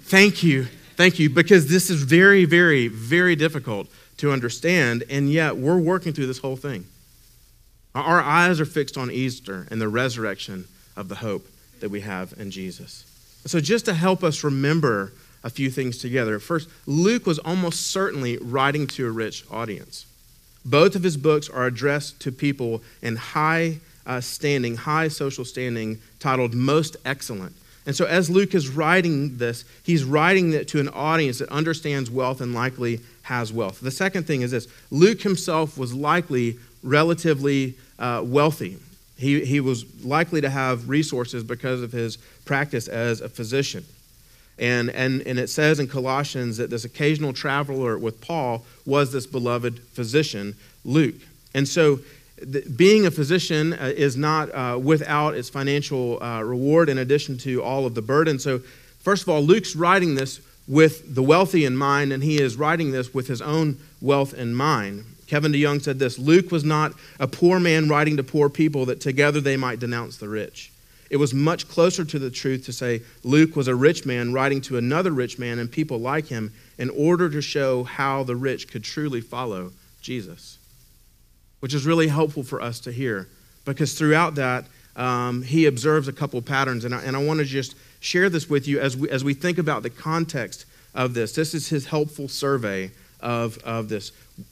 Thank 0.01 0.43
you. 0.43 0.67
Thank 0.95 1.19
you. 1.19 1.29
Because 1.29 1.69
this 1.69 1.89
is 1.89 2.03
very, 2.03 2.45
very, 2.45 2.87
very 2.87 3.35
difficult 3.35 3.87
to 4.17 4.31
understand. 4.31 5.03
And 5.09 5.31
yet, 5.31 5.57
we're 5.57 5.79
working 5.79 6.13
through 6.13 6.27
this 6.27 6.39
whole 6.39 6.55
thing. 6.55 6.85
Our 7.95 8.21
eyes 8.21 8.59
are 8.59 8.65
fixed 8.65 8.97
on 8.97 9.11
Easter 9.11 9.67
and 9.69 9.79
the 9.79 9.87
resurrection 9.87 10.65
of 10.95 11.09
the 11.09 11.15
hope 11.15 11.47
that 11.79 11.89
we 11.89 12.01
have 12.01 12.33
in 12.37 12.49
Jesus. 12.49 13.05
So, 13.45 13.59
just 13.59 13.85
to 13.85 13.93
help 13.93 14.23
us 14.23 14.43
remember 14.43 15.13
a 15.43 15.49
few 15.49 15.69
things 15.69 15.97
together, 15.97 16.39
first, 16.39 16.69
Luke 16.85 17.25
was 17.25 17.39
almost 17.39 17.87
certainly 17.87 18.37
writing 18.37 18.87
to 18.87 19.05
a 19.05 19.11
rich 19.11 19.43
audience. 19.51 20.05
Both 20.65 20.95
of 20.95 21.03
his 21.03 21.17
books 21.17 21.49
are 21.49 21.65
addressed 21.65 22.19
to 22.21 22.31
people 22.31 22.81
in 23.01 23.15
high 23.15 23.79
uh, 24.05 24.21
standing, 24.21 24.75
high 24.75 25.07
social 25.07 25.45
standing, 25.45 25.99
titled 26.19 26.53
Most 26.53 26.97
Excellent. 27.05 27.55
And 27.85 27.95
so, 27.95 28.05
as 28.05 28.29
Luke 28.29 28.55
is 28.55 28.69
writing 28.69 29.37
this, 29.37 29.65
he's 29.83 30.03
writing 30.05 30.53
it 30.53 30.69
to 30.69 30.79
an 30.79 30.87
audience 30.89 31.39
that 31.39 31.49
understands 31.49 32.09
wealth 32.09 32.39
and 32.39 32.53
likely 32.53 33.01
has 33.23 33.51
wealth. 33.51 33.81
The 33.81 33.91
second 33.91 34.25
thing 34.25 34.41
is 34.41 34.51
this 34.51 34.67
Luke 34.89 35.21
himself 35.21 35.77
was 35.77 35.93
likely 35.93 36.57
relatively 36.81 37.75
uh, 37.99 38.21
wealthy. 38.23 38.77
He, 39.17 39.43
he 39.45 39.59
was 39.59 39.85
likely 40.03 40.41
to 40.41 40.49
have 40.49 40.89
resources 40.89 41.43
because 41.43 41.81
of 41.81 41.91
his 41.91 42.17
practice 42.45 42.87
as 42.87 43.21
a 43.21 43.29
physician. 43.29 43.85
And, 44.59 44.89
and, 44.91 45.21
and 45.21 45.39
it 45.39 45.49
says 45.49 45.79
in 45.79 45.87
Colossians 45.87 46.57
that 46.57 46.69
this 46.69 46.85
occasional 46.85 47.33
traveler 47.33 47.97
with 47.97 48.21
Paul 48.21 48.65
was 48.85 49.11
this 49.11 49.25
beloved 49.25 49.79
physician, 49.79 50.55
Luke. 50.85 51.15
And 51.53 51.67
so, 51.67 51.99
being 52.75 53.05
a 53.05 53.11
physician 53.11 53.73
uh, 53.73 53.93
is 53.95 54.17
not 54.17 54.53
uh, 54.53 54.77
without 54.81 55.33
its 55.35 55.49
financial 55.49 56.21
uh, 56.21 56.41
reward 56.41 56.89
in 56.89 56.97
addition 56.97 57.37
to 57.39 57.63
all 57.63 57.85
of 57.85 57.95
the 57.95 58.01
burden. 58.01 58.37
So, 58.37 58.59
first 58.99 59.23
of 59.23 59.29
all, 59.29 59.41
Luke's 59.41 59.75
writing 59.75 60.15
this 60.15 60.41
with 60.67 61.15
the 61.15 61.23
wealthy 61.23 61.65
in 61.65 61.75
mind, 61.75 62.11
and 62.11 62.23
he 62.23 62.39
is 62.39 62.55
writing 62.55 62.91
this 62.91 63.13
with 63.13 63.27
his 63.27 63.41
own 63.41 63.77
wealth 64.01 64.33
in 64.33 64.53
mind. 64.53 65.05
Kevin 65.27 65.51
DeYoung 65.51 65.81
said 65.81 65.99
this 65.99 66.19
Luke 66.19 66.51
was 66.51 66.63
not 66.63 66.93
a 67.19 67.27
poor 67.27 67.59
man 67.59 67.87
writing 67.87 68.17
to 68.17 68.23
poor 68.23 68.49
people 68.49 68.85
that 68.85 69.01
together 69.01 69.41
they 69.41 69.57
might 69.57 69.79
denounce 69.79 70.17
the 70.17 70.29
rich. 70.29 70.71
It 71.09 71.17
was 71.17 71.33
much 71.33 71.67
closer 71.67 72.03
to 72.05 72.19
the 72.19 72.31
truth 72.31 72.65
to 72.65 72.73
say 72.73 73.01
Luke 73.23 73.55
was 73.55 73.67
a 73.67 73.75
rich 73.75 74.05
man 74.05 74.33
writing 74.33 74.61
to 74.61 74.77
another 74.77 75.11
rich 75.11 75.37
man 75.37 75.59
and 75.59 75.71
people 75.71 75.99
like 75.99 76.27
him 76.27 76.51
in 76.77 76.89
order 76.89 77.29
to 77.29 77.41
show 77.41 77.83
how 77.83 78.23
the 78.23 78.35
rich 78.35 78.67
could 78.67 78.83
truly 78.83 79.21
follow 79.21 79.71
Jesus, 80.01 80.57
which 81.59 81.73
is 81.73 81.85
really 81.85 82.07
helpful 82.07 82.43
for 82.43 82.61
us 82.61 82.79
to 82.81 82.91
hear 82.91 83.27
because 83.65 83.93
throughout 83.93 84.35
that, 84.35 84.65
um, 84.95 85.41
he 85.41 85.65
observes 85.65 86.07
a 86.07 86.13
couple 86.13 86.41
patterns. 86.41 86.85
And 86.85 86.93
I, 86.93 87.01
and 87.01 87.15
I 87.15 87.23
want 87.23 87.39
to 87.39 87.45
just 87.45 87.75
share 87.99 88.29
this 88.29 88.49
with 88.49 88.67
you 88.67 88.79
as 88.79 88.95
we, 88.95 89.09
as 89.09 89.23
we 89.23 89.33
think 89.33 89.57
about 89.57 89.83
the 89.83 89.89
context 89.89 90.65
of 90.93 91.13
this. 91.13 91.33
This 91.33 91.53
is 91.53 91.69
his 91.69 91.87
helpful 91.87 92.27
survey 92.27 92.91
of, 93.19 93.57
of 93.59 93.89
this 93.89 94.11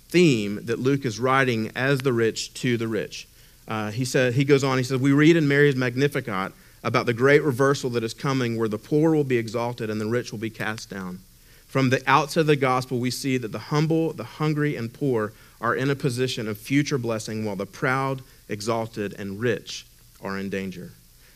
theme 0.10 0.66
that 0.66 0.80
Luke 0.80 1.06
is 1.06 1.20
writing 1.20 1.72
as 1.76 2.00
the 2.00 2.14
rich 2.14 2.54
to 2.56 2.78
the 2.78 2.88
rich. 2.88 3.28
Uh, 3.72 3.90
he, 3.90 4.04
said, 4.04 4.34
he 4.34 4.44
goes 4.44 4.66
on, 4.66 4.78
he 4.78 4.84
says, 4.84 5.00
We 5.00 5.14
read 5.14 5.38
in 5.38 5.48
Mary's 5.48 5.78
Magnificat 5.78 6.52
about 6.84 7.06
the 7.06 7.14
great 7.14 7.42
reversal 7.42 7.90
that 7.92 8.04
is 8.04 8.14
coming 8.14 8.58
where 8.58 8.68
the 8.68 8.78
poor 8.78 9.16
will 9.16 9.24
be 9.24 9.38
exalted 9.38 9.90
and 9.90 10.02
the 10.02 10.08
rich 10.08 10.34
will 10.34 10.40
be 10.40 10.50
cast 10.50 10.90
down. 10.90 11.20
From 11.68 11.90
the 11.90 12.04
outset 12.06 12.42
of 12.42 12.48
the 12.48 12.58
gospel, 12.58 13.00
we 13.00 13.12
see 13.12 13.38
that 13.38 13.54
the 13.54 13.60
humble, 13.60 14.12
the 14.12 14.26
hungry, 14.26 14.76
and 14.76 14.94
poor 14.94 15.32
are 15.62 15.74
in 15.74 15.90
a 15.90 15.96
position 15.96 16.50
of 16.50 16.58
future 16.58 16.98
blessing, 16.98 17.46
while 17.46 17.56
the 17.56 17.66
proud, 17.66 18.24
exalted, 18.50 19.16
and 19.18 19.40
rich 19.40 19.86
are 20.22 20.38
in 20.38 20.50
danger. 20.50 20.92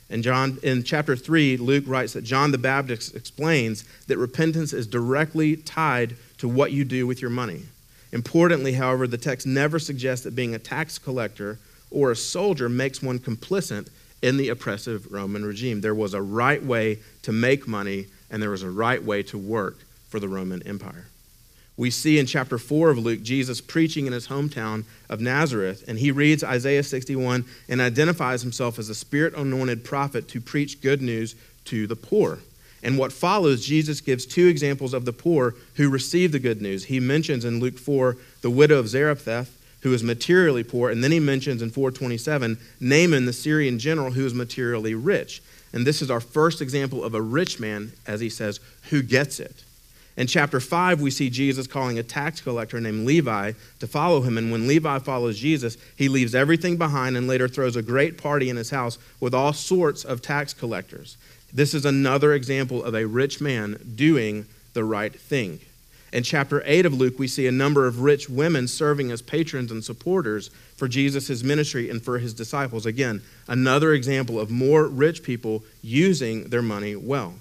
And 0.09 0.21
John, 0.21 0.57
in 0.61 0.83
chapter 0.83 1.15
3, 1.15 1.55
Luke 1.55 1.85
writes 1.87 2.11
that 2.13 2.25
John 2.25 2.51
the 2.51 2.57
Baptist 2.57 3.15
explains 3.15 3.85
that 4.07 4.17
repentance 4.17 4.73
is 4.73 4.87
directly 4.87 5.55
tied 5.55 6.17
to 6.39 6.49
what 6.49 6.73
you 6.73 6.83
do 6.83 7.07
with 7.07 7.21
your 7.21 7.31
money. 7.31 7.61
Importantly, 8.11 8.73
however, 8.73 9.07
the 9.07 9.17
text 9.17 9.47
never 9.47 9.79
suggests 9.79 10.25
that 10.25 10.35
being 10.35 10.53
a 10.53 10.59
tax 10.59 10.97
collector 10.97 11.59
or 11.95 12.11
a 12.11 12.15
soldier 12.15 12.67
makes 12.67 13.01
one 13.01 13.17
complicit 13.17 13.89
in 14.21 14.37
the 14.37 14.49
oppressive 14.49 15.11
Roman 15.11 15.45
regime. 15.45 15.81
There 15.81 15.95
was 15.95 16.13
a 16.13 16.21
right 16.21 16.61
way 16.61 16.99
to 17.23 17.31
make 17.31 17.67
money, 17.67 18.07
and 18.29 18.43
there 18.43 18.49
was 18.49 18.63
a 18.63 18.69
right 18.69 19.01
way 19.01 19.23
to 19.23 19.37
work 19.37 19.79
for 20.09 20.19
the 20.19 20.27
Roman 20.27 20.61
Empire. 20.67 21.07
We 21.77 21.89
see 21.89 22.19
in 22.19 22.25
chapter 22.25 22.57
4 22.57 22.89
of 22.89 22.97
Luke 22.97 23.21
Jesus 23.21 23.61
preaching 23.61 24.07
in 24.07 24.13
his 24.13 24.27
hometown 24.27 24.83
of 25.09 25.21
Nazareth, 25.21 25.83
and 25.87 25.97
he 25.97 26.11
reads 26.11 26.43
Isaiah 26.43 26.83
61 26.83 27.45
and 27.69 27.81
identifies 27.81 28.41
himself 28.41 28.77
as 28.77 28.89
a 28.89 28.95
spirit 28.95 29.33
anointed 29.33 29.83
prophet 29.83 30.27
to 30.29 30.41
preach 30.41 30.81
good 30.81 31.01
news 31.01 31.35
to 31.65 31.87
the 31.87 31.95
poor. 31.95 32.39
And 32.83 32.97
what 32.97 33.11
follows, 33.11 33.65
Jesus 33.65 33.99
gives 34.01 34.25
two 34.25 34.47
examples 34.47 34.93
of 34.93 35.05
the 35.05 35.13
poor 35.13 35.55
who 35.75 35.89
received 35.89 36.33
the 36.33 36.39
good 36.39 36.61
news. 36.61 36.85
He 36.85 36.99
mentions 36.99 37.43
in 37.43 37.59
Luke 37.59 37.79
4 37.79 38.15
the 38.41 38.51
widow 38.51 38.79
of 38.79 38.89
Zarephath, 38.89 39.51
who 39.85 39.93
is 39.93 40.03
materially 40.03 40.63
poor, 40.63 40.89
and 40.89 41.03
then 41.03 41.11
he 41.11 41.19
mentions 41.19 41.61
in 41.61 41.69
427 41.69 42.57
Naaman, 42.79 43.27
the 43.27 43.31
Syrian 43.31 43.77
general, 43.77 44.09
who 44.09 44.25
is 44.25 44.33
materially 44.33 44.95
rich. 44.95 45.43
And 45.73 45.85
this 45.85 46.01
is 46.01 46.09
our 46.09 46.19
first 46.19 46.59
example 46.59 47.03
of 47.03 47.13
a 47.13 47.21
rich 47.21 47.59
man, 47.59 47.91
as 48.07 48.19
he 48.19 48.29
says, 48.29 48.59
who 48.89 49.03
gets 49.03 49.39
it. 49.39 49.63
In 50.17 50.25
chapter 50.25 50.59
5, 50.59 51.01
we 51.01 51.11
see 51.11 51.29
Jesus 51.29 51.67
calling 51.67 51.99
a 51.99 52.03
tax 52.03 52.41
collector 52.41 52.81
named 52.81 53.05
Levi 53.05 53.51
to 53.79 53.85
follow 53.85 54.21
him. 54.21 54.39
And 54.39 54.51
when 54.51 54.67
Levi 54.67 54.97
follows 54.97 55.37
Jesus, 55.37 55.77
he 55.95 56.09
leaves 56.09 56.33
everything 56.33 56.77
behind 56.77 57.15
and 57.15 57.27
later 57.27 57.47
throws 57.47 57.75
a 57.75 57.83
great 57.83 58.17
party 58.17 58.49
in 58.49 58.57
his 58.57 58.71
house 58.71 58.97
with 59.19 59.35
all 59.35 59.53
sorts 59.53 60.03
of 60.03 60.19
tax 60.19 60.51
collectors. 60.51 61.15
This 61.53 61.75
is 61.75 61.85
another 61.85 62.33
example 62.33 62.83
of 62.83 62.95
a 62.95 63.05
rich 63.05 63.39
man 63.39 63.77
doing 63.95 64.47
the 64.73 64.83
right 64.83 65.13
thing. 65.13 65.59
In 66.15 66.23
chapter 66.23 66.63
8 66.65 66.85
of 66.85 66.93
Luke, 66.93 67.19
we 67.19 67.27
see 67.27 67.45
a 67.45 67.51
number 67.51 67.85
of 67.85 67.99
rich 67.99 68.29
women 68.29 68.69
serving 68.69 69.11
as 69.11 69.21
patrons 69.21 69.69
and 69.69 69.83
supporters 69.83 70.49
for 70.77 70.87
Jesus' 70.87 71.43
ministry 71.43 71.89
and 71.89 72.01
for 72.01 72.19
his 72.19 72.33
disciples. 72.33 72.85
Again, 72.85 73.21
another 73.49 73.91
example 73.91 74.39
of 74.39 74.49
more 74.49 74.87
rich 74.87 75.23
people 75.23 75.61
using 75.83 76.45
their 76.45 76.61
money 76.61 76.95
well. 76.95 77.33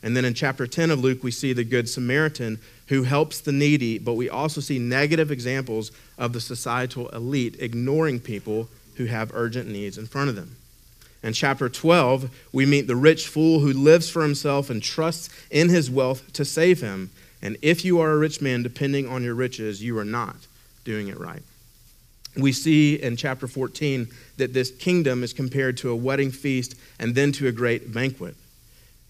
And 0.00 0.16
then 0.16 0.24
in 0.24 0.34
chapter 0.34 0.68
10 0.68 0.92
of 0.92 1.00
Luke, 1.00 1.24
we 1.24 1.32
see 1.32 1.52
the 1.52 1.64
Good 1.64 1.88
Samaritan 1.88 2.60
who 2.86 3.02
helps 3.02 3.40
the 3.40 3.50
needy, 3.50 3.98
but 3.98 4.14
we 4.14 4.30
also 4.30 4.60
see 4.60 4.78
negative 4.78 5.32
examples 5.32 5.90
of 6.16 6.32
the 6.32 6.40
societal 6.40 7.08
elite 7.08 7.56
ignoring 7.58 8.20
people 8.20 8.68
who 8.94 9.06
have 9.06 9.32
urgent 9.34 9.68
needs 9.68 9.98
in 9.98 10.06
front 10.06 10.30
of 10.30 10.36
them. 10.36 10.54
In 11.24 11.32
chapter 11.32 11.68
12, 11.68 12.30
we 12.52 12.64
meet 12.64 12.86
the 12.86 12.94
rich 12.94 13.26
fool 13.26 13.58
who 13.58 13.72
lives 13.72 14.08
for 14.08 14.22
himself 14.22 14.70
and 14.70 14.80
trusts 14.80 15.30
in 15.50 15.68
his 15.68 15.90
wealth 15.90 16.32
to 16.34 16.44
save 16.44 16.80
him. 16.80 17.10
And 17.42 17.56
if 17.62 17.84
you 17.84 18.00
are 18.00 18.10
a 18.10 18.18
rich 18.18 18.40
man 18.40 18.62
depending 18.62 19.08
on 19.08 19.22
your 19.22 19.34
riches, 19.34 19.82
you 19.82 19.98
are 19.98 20.04
not 20.04 20.36
doing 20.84 21.08
it 21.08 21.18
right. 21.18 21.42
We 22.36 22.52
see 22.52 22.94
in 22.94 23.16
chapter 23.16 23.48
14 23.48 24.08
that 24.36 24.52
this 24.52 24.70
kingdom 24.70 25.22
is 25.22 25.32
compared 25.32 25.76
to 25.78 25.90
a 25.90 25.96
wedding 25.96 26.30
feast 26.30 26.74
and 26.98 27.14
then 27.14 27.32
to 27.32 27.48
a 27.48 27.52
great 27.52 27.92
banquet. 27.92 28.36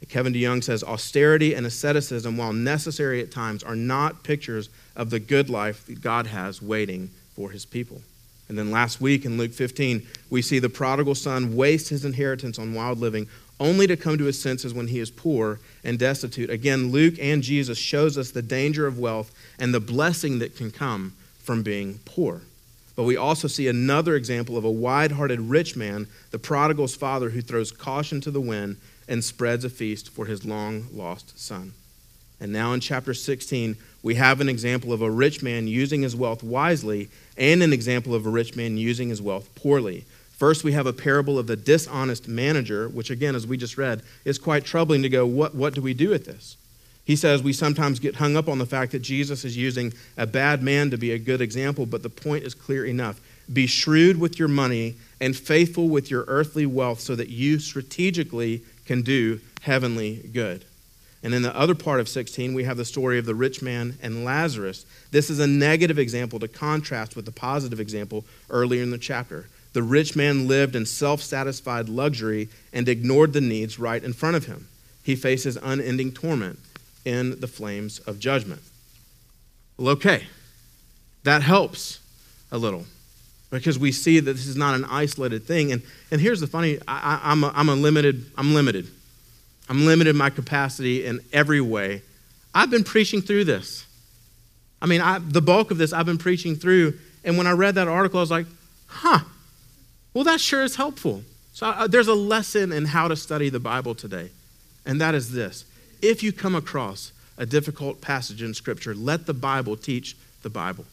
Kevin 0.08 0.32
DeYoung 0.32 0.64
says 0.64 0.82
austerity 0.82 1.54
and 1.54 1.66
asceticism, 1.66 2.36
while 2.38 2.54
necessary 2.54 3.20
at 3.20 3.30
times, 3.30 3.62
are 3.62 3.76
not 3.76 4.22
pictures 4.22 4.70
of 4.96 5.10
the 5.10 5.20
good 5.20 5.50
life 5.50 5.86
that 5.86 6.00
God 6.00 6.26
has 6.28 6.62
waiting 6.62 7.10
for 7.34 7.50
his 7.50 7.66
people. 7.66 8.00
And 8.48 8.58
then 8.58 8.70
last 8.70 9.00
week 9.00 9.26
in 9.26 9.36
Luke 9.36 9.52
15, 9.52 10.06
we 10.30 10.40
see 10.40 10.58
the 10.58 10.70
prodigal 10.70 11.14
son 11.14 11.54
waste 11.54 11.90
his 11.90 12.04
inheritance 12.04 12.58
on 12.58 12.74
wild 12.74 12.98
living 12.98 13.28
only 13.60 13.86
to 13.86 13.96
come 13.96 14.18
to 14.18 14.24
his 14.24 14.40
senses 14.40 14.74
when 14.74 14.88
he 14.88 14.98
is 14.98 15.10
poor 15.10 15.60
and 15.84 15.98
destitute. 15.98 16.50
Again, 16.50 16.90
Luke 16.90 17.14
and 17.20 17.42
Jesus 17.42 17.78
shows 17.78 18.16
us 18.16 18.30
the 18.30 18.42
danger 18.42 18.86
of 18.86 18.98
wealth 18.98 19.32
and 19.58 19.72
the 19.72 19.80
blessing 19.80 20.38
that 20.38 20.56
can 20.56 20.70
come 20.70 21.12
from 21.38 21.62
being 21.62 22.00
poor. 22.06 22.40
But 22.96 23.04
we 23.04 23.16
also 23.16 23.48
see 23.48 23.68
another 23.68 24.16
example 24.16 24.56
of 24.56 24.64
a 24.64 24.70
wide 24.70 25.12
hearted 25.12 25.40
rich 25.40 25.76
man, 25.76 26.06
the 26.32 26.38
prodigal's 26.38 26.96
father, 26.96 27.30
who 27.30 27.42
throws 27.42 27.70
caution 27.70 28.20
to 28.22 28.30
the 28.30 28.40
wind 28.40 28.78
and 29.06 29.22
spreads 29.22 29.64
a 29.64 29.70
feast 29.70 30.08
for 30.10 30.26
his 30.26 30.44
long 30.44 30.86
lost 30.92 31.38
son. 31.38 31.72
And 32.40 32.52
now 32.52 32.72
in 32.72 32.80
chapter 32.80 33.12
16, 33.12 33.76
we 34.02 34.14
have 34.14 34.40
an 34.40 34.48
example 34.48 34.92
of 34.92 35.02
a 35.02 35.10
rich 35.10 35.42
man 35.42 35.68
using 35.68 36.02
his 36.02 36.16
wealth 36.16 36.42
wisely 36.42 37.10
and 37.36 37.62
an 37.62 37.72
example 37.72 38.14
of 38.14 38.26
a 38.26 38.30
rich 38.30 38.56
man 38.56 38.78
using 38.78 39.10
his 39.10 39.20
wealth 39.20 39.54
poorly. 39.54 40.04
First, 40.40 40.64
we 40.64 40.72
have 40.72 40.86
a 40.86 40.94
parable 40.94 41.38
of 41.38 41.48
the 41.48 41.54
dishonest 41.54 42.26
manager, 42.26 42.88
which, 42.88 43.10
again, 43.10 43.34
as 43.34 43.46
we 43.46 43.58
just 43.58 43.76
read, 43.76 44.00
is 44.24 44.38
quite 44.38 44.64
troubling 44.64 45.02
to 45.02 45.10
go, 45.10 45.26
what, 45.26 45.54
what 45.54 45.74
do 45.74 45.82
we 45.82 45.92
do 45.92 46.08
with 46.08 46.24
this? 46.24 46.56
He 47.04 47.14
says 47.14 47.42
we 47.42 47.52
sometimes 47.52 48.00
get 48.00 48.16
hung 48.16 48.38
up 48.38 48.48
on 48.48 48.56
the 48.56 48.64
fact 48.64 48.92
that 48.92 49.00
Jesus 49.00 49.44
is 49.44 49.54
using 49.54 49.92
a 50.16 50.26
bad 50.26 50.62
man 50.62 50.90
to 50.92 50.96
be 50.96 51.12
a 51.12 51.18
good 51.18 51.42
example, 51.42 51.84
but 51.84 52.02
the 52.02 52.08
point 52.08 52.44
is 52.44 52.54
clear 52.54 52.86
enough. 52.86 53.20
Be 53.52 53.66
shrewd 53.66 54.18
with 54.18 54.38
your 54.38 54.48
money 54.48 54.94
and 55.20 55.36
faithful 55.36 55.90
with 55.90 56.10
your 56.10 56.24
earthly 56.26 56.64
wealth 56.64 57.00
so 57.00 57.14
that 57.16 57.28
you 57.28 57.58
strategically 57.58 58.62
can 58.86 59.02
do 59.02 59.42
heavenly 59.60 60.30
good. 60.32 60.64
And 61.22 61.34
in 61.34 61.42
the 61.42 61.54
other 61.54 61.74
part 61.74 62.00
of 62.00 62.08
16, 62.08 62.54
we 62.54 62.64
have 62.64 62.78
the 62.78 62.86
story 62.86 63.18
of 63.18 63.26
the 63.26 63.34
rich 63.34 63.60
man 63.60 63.98
and 64.00 64.24
Lazarus. 64.24 64.86
This 65.10 65.28
is 65.28 65.38
a 65.38 65.46
negative 65.46 65.98
example 65.98 66.38
to 66.38 66.48
contrast 66.48 67.14
with 67.14 67.26
the 67.26 67.30
positive 67.30 67.78
example 67.78 68.24
earlier 68.48 68.82
in 68.82 68.90
the 68.90 68.96
chapter. 68.96 69.46
The 69.72 69.82
rich 69.82 70.16
man 70.16 70.48
lived 70.48 70.74
in 70.74 70.86
self 70.86 71.22
satisfied 71.22 71.88
luxury 71.88 72.48
and 72.72 72.88
ignored 72.88 73.32
the 73.32 73.40
needs 73.40 73.78
right 73.78 74.02
in 74.02 74.12
front 74.12 74.36
of 74.36 74.46
him. 74.46 74.68
He 75.02 75.16
faces 75.16 75.56
unending 75.62 76.12
torment 76.12 76.58
in 77.04 77.40
the 77.40 77.46
flames 77.46 77.98
of 78.00 78.18
judgment. 78.18 78.62
Well, 79.76 79.88
okay, 79.90 80.24
that 81.24 81.42
helps 81.42 82.00
a 82.52 82.58
little 82.58 82.84
because 83.50 83.78
we 83.78 83.92
see 83.92 84.20
that 84.20 84.32
this 84.32 84.46
is 84.46 84.56
not 84.56 84.74
an 84.74 84.84
isolated 84.84 85.44
thing. 85.44 85.72
And, 85.72 85.82
and 86.10 86.20
here's 86.20 86.40
the 86.40 86.46
funny 86.46 86.78
I, 86.86 87.32
am 87.32 87.44
a, 87.44 87.52
I'm 87.54 87.68
a 87.68 87.74
limited, 87.74 88.30
I'm 88.36 88.54
limited. 88.54 88.88
I'm 89.68 89.86
limited 89.86 90.10
in 90.10 90.16
my 90.16 90.30
capacity 90.30 91.04
in 91.04 91.20
every 91.32 91.60
way. 91.60 92.02
I've 92.52 92.70
been 92.70 92.82
preaching 92.82 93.22
through 93.22 93.44
this. 93.44 93.86
I 94.82 94.86
mean, 94.86 95.00
I, 95.00 95.18
the 95.20 95.40
bulk 95.40 95.70
of 95.70 95.78
this 95.78 95.92
I've 95.92 96.06
been 96.06 96.18
preaching 96.18 96.56
through. 96.56 96.98
And 97.22 97.36
when 97.38 97.46
I 97.46 97.52
read 97.52 97.76
that 97.76 97.86
article, 97.86 98.18
I 98.18 98.22
was 98.22 98.30
like, 98.30 98.46
huh, 98.86 99.20
well, 100.14 100.24
that 100.24 100.40
sure 100.40 100.62
is 100.62 100.76
helpful. 100.76 101.22
So 101.52 101.66
uh, 101.66 101.86
there's 101.86 102.08
a 102.08 102.14
lesson 102.14 102.72
in 102.72 102.86
how 102.86 103.08
to 103.08 103.16
study 103.16 103.48
the 103.48 103.60
Bible 103.60 103.94
today. 103.94 104.30
And 104.86 105.00
that 105.00 105.14
is 105.14 105.32
this 105.32 105.64
if 106.02 106.22
you 106.22 106.32
come 106.32 106.54
across 106.54 107.12
a 107.36 107.46
difficult 107.46 108.00
passage 108.00 108.42
in 108.42 108.54
Scripture, 108.54 108.94
let 108.94 109.26
the 109.26 109.34
Bible 109.34 109.76
teach 109.76 110.16
the 110.42 110.50
Bible. 110.50 110.84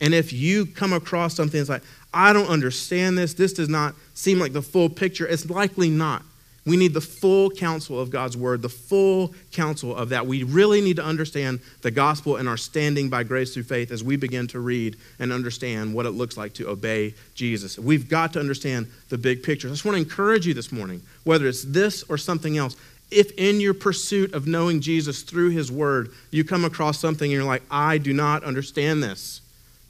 And 0.00 0.14
if 0.14 0.32
you 0.32 0.66
come 0.66 0.92
across 0.92 1.34
something 1.34 1.58
that's 1.58 1.68
like, 1.68 1.82
I 2.14 2.32
don't 2.32 2.48
understand 2.48 3.18
this, 3.18 3.34
this 3.34 3.52
does 3.52 3.68
not 3.68 3.94
seem 4.14 4.38
like 4.38 4.52
the 4.52 4.62
full 4.62 4.88
picture, 4.88 5.26
it's 5.26 5.50
likely 5.50 5.90
not. 5.90 6.22
We 6.68 6.76
need 6.76 6.94
the 6.94 7.00
full 7.00 7.50
counsel 7.50 8.00
of 8.00 8.10
God's 8.10 8.36
word, 8.36 8.62
the 8.62 8.68
full 8.68 9.34
counsel 9.52 9.96
of 9.96 10.10
that. 10.10 10.26
We 10.26 10.42
really 10.42 10.80
need 10.80 10.96
to 10.96 11.04
understand 11.04 11.60
the 11.82 11.90
gospel 11.90 12.36
and 12.36 12.48
our 12.48 12.56
standing 12.56 13.08
by 13.08 13.22
grace 13.22 13.54
through 13.54 13.64
faith 13.64 13.90
as 13.90 14.04
we 14.04 14.16
begin 14.16 14.46
to 14.48 14.60
read 14.60 14.96
and 15.18 15.32
understand 15.32 15.94
what 15.94 16.06
it 16.06 16.10
looks 16.10 16.36
like 16.36 16.54
to 16.54 16.68
obey 16.68 17.14
Jesus. 17.34 17.78
We've 17.78 18.08
got 18.08 18.32
to 18.34 18.40
understand 18.40 18.90
the 19.08 19.18
big 19.18 19.42
picture. 19.42 19.68
I 19.68 19.70
just 19.70 19.84
want 19.84 19.96
to 19.96 20.02
encourage 20.02 20.46
you 20.46 20.54
this 20.54 20.70
morning, 20.70 21.02
whether 21.24 21.46
it's 21.46 21.62
this 21.62 22.02
or 22.04 22.18
something 22.18 22.58
else, 22.58 22.76
if 23.10 23.30
in 23.38 23.60
your 23.60 23.74
pursuit 23.74 24.34
of 24.34 24.46
knowing 24.46 24.80
Jesus 24.80 25.22
through 25.22 25.50
his 25.50 25.72
word, 25.72 26.10
you 26.30 26.44
come 26.44 26.64
across 26.64 26.98
something 26.98 27.24
and 27.24 27.32
you're 27.32 27.44
like, 27.44 27.62
I 27.70 27.98
do 27.98 28.12
not 28.12 28.44
understand 28.44 29.02
this. 29.02 29.40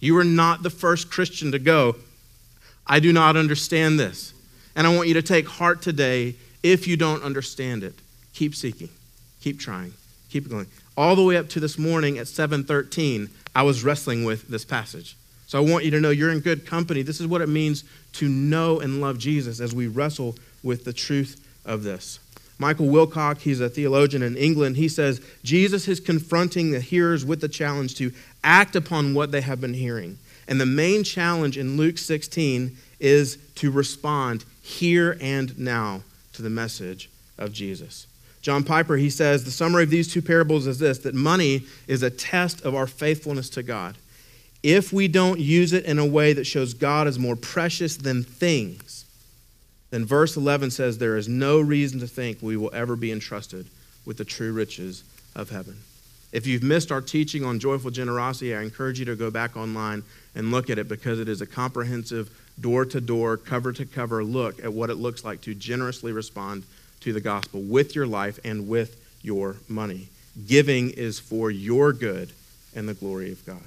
You 0.01 0.17
are 0.19 0.25
not 0.25 0.63
the 0.63 0.71
first 0.71 1.11
Christian 1.11 1.53
to 1.53 1.59
go, 1.59 1.97
I 2.87 3.01
do 3.01 3.13
not 3.13 3.37
understand 3.37 3.99
this. 3.99 4.33
And 4.77 4.87
I 4.87 4.95
want 4.95 5.09
you 5.09 5.15
to 5.15 5.23
take 5.23 5.49
heart 5.49 5.83
today 5.83 6.37
if 6.63 6.87
you 6.87 6.97
don't 6.97 7.23
understand 7.23 7.85
it. 7.85 7.95
Keep 8.35 8.55
seeking, 8.55 8.89
keep 9.41 9.59
trying, 9.59 9.93
keep 10.31 10.49
going. 10.49 10.67
All 10.97 11.17
the 11.17 11.23
way 11.23 11.37
up 11.37 11.49
to 11.51 11.61
this 11.61 11.79
morning 11.79 12.19
at 12.19 12.27
7:13, 12.27 13.31
I 13.55 13.63
was 13.63 13.85
wrestling 13.85 14.25
with 14.25 14.49
this 14.49 14.65
passage. 14.65 15.17
So 15.47 15.59
I 15.59 15.71
want 15.71 15.85
you 15.85 15.91
to 15.93 16.01
know 16.01 16.11
you're 16.11 16.31
in 16.31 16.41
good 16.41 16.67
company. 16.67 17.03
This 17.03 17.21
is 17.21 17.27
what 17.27 17.41
it 17.41 17.49
means 17.49 17.85
to 18.15 18.29
know 18.29 18.81
and 18.81 19.01
love 19.01 19.19
Jesus 19.19 19.61
as 19.61 19.75
we 19.75 19.87
wrestle 19.87 20.37
with 20.63 20.85
the 20.85 20.93
truth 20.93 21.41
of 21.65 21.85
this. 21.85 22.19
Michael 22.59 22.87
Wilcock, 22.87 23.39
he's 23.39 23.61
a 23.61 23.69
theologian 23.69 24.23
in 24.23 24.37
England, 24.37 24.77
he 24.77 24.89
says 24.89 25.21
Jesus 25.45 25.87
is 25.87 26.01
confronting 26.01 26.73
the 26.73 26.81
hearers 26.81 27.25
with 27.25 27.41
the 27.41 27.49
challenge 27.49 27.95
to 27.97 28.13
act 28.43 28.75
upon 28.75 29.15
what 29.15 29.31
they 29.31 29.41
have 29.41 29.61
been 29.61 29.75
hearing. 29.75 30.19
And 30.49 30.61
the 30.61 30.67
main 30.67 31.05
challenge 31.05 31.57
in 31.57 31.77
Luke 31.77 31.99
16 31.99 32.77
is 32.99 33.39
to 33.57 33.71
respond 33.71 34.45
here 34.61 35.17
and 35.21 35.57
now 35.59 36.03
to 36.39 36.43
the 36.43 36.49
message 36.49 37.11
of 37.37 37.53
Jesus. 37.53 38.07
John 38.43 38.63
Piper, 38.63 38.97
he 38.97 39.11
says, 39.11 39.43
the 39.43 39.51
summary 39.51 39.83
of 39.83 39.91
these 39.91 40.13
two 40.13 40.23
parables 40.23 40.69
is 40.69 40.79
this 40.79 40.99
that 40.99 41.15
money 41.15 41.67
is 41.89 42.05
a 42.05 42.11
test 42.11 42.65
of 42.65 42.77
our 42.77 42.87
faithfulness 42.87 43.51
to 43.51 43.63
God. 43.65 43.99
If 44.63 44.93
we 44.93 45.09
don't 45.09 45.41
use 45.41 45.73
it 45.73 45.85
in 45.85 45.99
a 45.99 46.07
way 46.07 46.33
that 46.33 46.45
shows 46.45 46.75
God 46.75 47.09
is 47.09 47.19
more 47.19 47.35
precious 47.35 47.97
than 47.97 48.23
things, 48.23 49.05
then 49.91 50.05
verse 50.05 50.37
11 50.37 50.71
says 50.71 50.99
there 50.99 51.17
is 51.17 51.29
no 51.29 51.61
reason 51.61 51.99
to 51.99 52.07
think 52.07 52.39
we 52.41 52.57
will 52.57 52.71
ever 52.73 52.95
be 52.95 53.11
entrusted 53.11 53.67
with 54.07 54.17
the 54.17 54.25
true 54.25 54.53
riches 54.53 55.03
of 55.35 55.51
heaven. 55.51 55.77
If 56.31 56.47
you've 56.47 56.63
missed 56.63 56.93
our 56.93 57.01
teaching 57.01 57.45
on 57.45 57.59
joyful 57.59 57.91
generosity, 57.91 58.55
I 58.55 58.63
encourage 58.63 59.01
you 59.01 59.07
to 59.07 59.17
go 59.17 59.33
back 59.33 59.57
online 59.57 60.05
and 60.37 60.53
look 60.53 60.71
at 60.71 60.79
it 60.79 60.87
because 60.87 61.19
it 61.19 61.29
is 61.29 61.41
a 61.41 61.47
comprehensive, 61.47 62.31
door 62.61 62.85
to 62.85 63.01
door, 63.01 63.37
cover 63.37 63.73
to 63.73 63.87
cover 63.87 64.25
look 64.25 64.63
at 64.63 64.73
what 64.73 64.91
it 64.91 64.97
looks 64.97 65.25
like 65.25 65.41
to 65.43 65.55
generously 65.55 66.13
respond 66.13 66.65
to 67.01 67.13
the 67.13 67.21
gospel 67.21 67.61
with 67.61 67.95
your 67.95 68.07
life 68.07 68.39
and 68.45 68.69
with 68.69 69.01
your 69.23 69.57
money. 69.69 70.09
Giving 70.47 70.91
is 70.91 71.19
for 71.19 71.51
your 71.51 71.93
good 71.93 72.33
and 72.75 72.89
the 72.89 72.95
glory 72.95 73.33
of 73.33 73.45
God. 73.47 73.63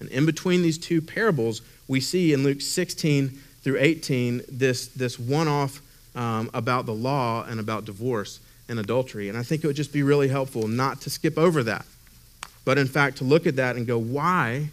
And 0.00 0.08
in 0.10 0.26
between 0.26 0.62
these 0.62 0.78
two 0.78 1.00
parables, 1.00 1.62
we 1.88 2.00
see 2.00 2.32
in 2.32 2.42
Luke 2.42 2.60
16 2.60 3.28
through 3.62 3.78
18 3.78 4.42
this, 4.50 4.88
this 4.88 5.18
one 5.18 5.48
off 5.48 5.80
um, 6.14 6.50
about 6.54 6.86
the 6.86 6.94
law 6.94 7.44
and 7.44 7.60
about 7.60 7.84
divorce 7.84 8.40
and 8.68 8.78
adultery. 8.78 9.28
And 9.28 9.38
I 9.38 9.42
think 9.42 9.62
it 9.62 9.66
would 9.66 9.76
just 9.76 9.92
be 9.92 10.02
really 10.02 10.28
helpful 10.28 10.68
not 10.68 11.00
to 11.02 11.10
skip 11.10 11.38
over 11.38 11.62
that, 11.62 11.86
but 12.64 12.78
in 12.78 12.86
fact 12.86 13.18
to 13.18 13.24
look 13.24 13.46
at 13.46 13.56
that 13.56 13.76
and 13.76 13.86
go, 13.86 13.98
why? 13.98 14.70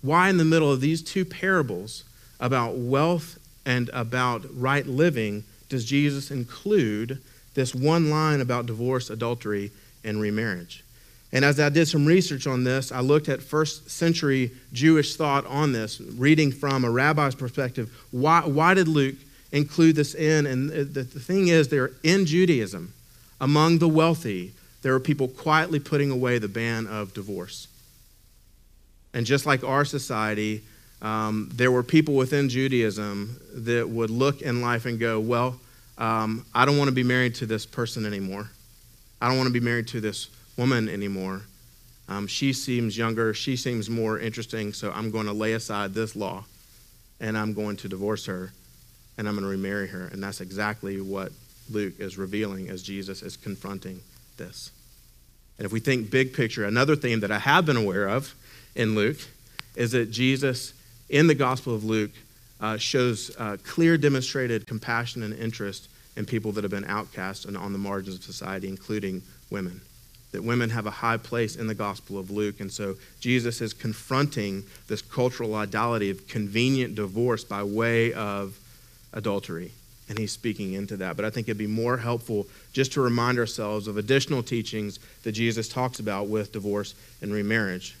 Why 0.00 0.28
in 0.28 0.36
the 0.36 0.44
middle 0.44 0.70
of 0.70 0.80
these 0.80 1.02
two 1.02 1.24
parables 1.24 2.04
about 2.42 2.76
wealth 2.76 3.38
and 3.64 3.88
about 3.94 4.44
right 4.52 4.86
living 4.86 5.44
does 5.70 5.86
Jesus 5.86 6.30
include 6.30 7.22
this 7.54 7.74
one 7.74 8.10
line 8.10 8.42
about 8.42 8.66
divorce, 8.66 9.08
adultery, 9.08 9.70
and 10.04 10.20
remarriage? 10.20 10.84
And 11.32 11.46
as 11.46 11.58
I 11.58 11.70
did 11.70 11.88
some 11.88 12.04
research 12.04 12.46
on 12.46 12.64
this, 12.64 12.92
I 12.92 13.00
looked 13.00 13.30
at 13.30 13.42
first 13.42 13.90
century 13.90 14.50
Jewish 14.74 15.16
thought 15.16 15.46
on 15.46 15.72
this, 15.72 15.98
reading 15.98 16.52
from 16.52 16.84
a 16.84 16.90
rabbi's 16.90 17.34
perspective. 17.34 17.90
Why, 18.10 18.40
why 18.40 18.74
did 18.74 18.86
Luke 18.86 19.14
include 19.50 19.96
this 19.96 20.14
in? 20.14 20.44
And 20.44 20.68
the, 20.68 20.84
the 20.84 21.04
thing 21.04 21.48
is, 21.48 21.68
there 21.68 21.92
in 22.02 22.26
Judaism, 22.26 22.92
among 23.40 23.78
the 23.78 23.88
wealthy, 23.88 24.52
there 24.82 24.92
were 24.92 25.00
people 25.00 25.28
quietly 25.28 25.80
putting 25.80 26.10
away 26.10 26.38
the 26.38 26.48
ban 26.48 26.86
of 26.86 27.14
divorce. 27.14 27.66
And 29.14 29.24
just 29.24 29.46
like 29.46 29.64
our 29.64 29.86
society, 29.86 30.62
um, 31.02 31.50
there 31.52 31.70
were 31.70 31.82
people 31.82 32.14
within 32.14 32.48
Judaism 32.48 33.36
that 33.54 33.88
would 33.88 34.08
look 34.08 34.40
in 34.40 34.62
life 34.62 34.86
and 34.86 34.98
go, 34.98 35.20
Well, 35.20 35.60
um, 35.98 36.46
I 36.54 36.64
don't 36.64 36.78
want 36.78 36.88
to 36.88 36.94
be 36.94 37.02
married 37.02 37.34
to 37.36 37.46
this 37.46 37.66
person 37.66 38.06
anymore. 38.06 38.48
I 39.20 39.28
don't 39.28 39.36
want 39.36 39.48
to 39.48 39.52
be 39.52 39.60
married 39.60 39.88
to 39.88 40.00
this 40.00 40.28
woman 40.56 40.88
anymore. 40.88 41.42
Um, 42.08 42.26
she 42.26 42.52
seems 42.52 42.96
younger. 42.96 43.34
She 43.34 43.56
seems 43.56 43.90
more 43.90 44.18
interesting. 44.18 44.72
So 44.72 44.90
I'm 44.92 45.10
going 45.10 45.26
to 45.26 45.32
lay 45.32 45.52
aside 45.52 45.94
this 45.94 46.16
law 46.16 46.44
and 47.20 47.38
I'm 47.38 47.54
going 47.54 47.76
to 47.78 47.88
divorce 47.88 48.26
her 48.26 48.52
and 49.16 49.28
I'm 49.28 49.34
going 49.34 49.44
to 49.44 49.50
remarry 49.50 49.88
her. 49.88 50.06
And 50.06 50.22
that's 50.22 50.40
exactly 50.40 51.00
what 51.00 51.32
Luke 51.70 51.94
is 51.98 52.18
revealing 52.18 52.68
as 52.68 52.82
Jesus 52.82 53.22
is 53.22 53.36
confronting 53.36 54.00
this. 54.36 54.72
And 55.58 55.66
if 55.66 55.72
we 55.72 55.80
think 55.80 56.10
big 56.10 56.32
picture, 56.32 56.64
another 56.64 56.96
theme 56.96 57.20
that 57.20 57.30
I 57.30 57.38
have 57.38 57.64
been 57.66 57.76
aware 57.76 58.08
of 58.08 58.34
in 58.74 58.94
Luke 58.94 59.18
is 59.76 59.92
that 59.92 60.10
Jesus, 60.10 60.74
in 61.12 61.28
the 61.28 61.34
Gospel 61.36 61.74
of 61.74 61.84
Luke, 61.84 62.10
uh, 62.60 62.76
shows 62.76 63.30
uh, 63.38 63.56
clear 63.62 63.96
demonstrated 63.96 64.66
compassion 64.66 65.22
and 65.22 65.32
interest 65.34 65.88
in 66.16 66.26
people 66.26 66.50
that 66.52 66.64
have 66.64 66.70
been 66.70 66.84
outcast 66.84 67.44
and 67.44 67.56
on 67.56 67.72
the 67.72 67.78
margins 67.78 68.16
of 68.16 68.24
society, 68.24 68.68
including 68.68 69.22
women 69.50 69.80
that 70.32 70.42
women 70.42 70.70
have 70.70 70.86
a 70.86 70.90
high 70.90 71.18
place 71.18 71.56
in 71.56 71.66
the 71.66 71.74
Gospel 71.74 72.18
of 72.18 72.30
Luke. 72.30 72.60
And 72.60 72.72
so 72.72 72.96
Jesus 73.20 73.60
is 73.60 73.72
confronting 73.72 74.64
this 74.88 75.02
cultural 75.02 75.54
idolatry 75.54 76.10
of 76.10 76.26
convenient 76.26 76.94
divorce 76.94 77.44
by 77.44 77.62
way 77.62 78.12
of 78.14 78.58
adultery. 79.12 79.72
And 80.08 80.18
he's 80.18 80.32
speaking 80.32 80.72
into 80.72 80.96
that. 80.98 81.16
But 81.16 81.24
I 81.24 81.30
think 81.30 81.48
it'd 81.48 81.58
be 81.58 81.66
more 81.66 81.98
helpful 81.98 82.46
just 82.72 82.92
to 82.94 83.00
remind 83.00 83.38
ourselves 83.38 83.86
of 83.86 83.98
additional 83.98 84.42
teachings 84.42 84.98
that 85.22 85.32
Jesus 85.32 85.68
talks 85.68 86.00
about 86.00 86.28
with 86.28 86.52
divorce 86.52 86.94
and 87.20 87.32
remarriage. 87.32 87.94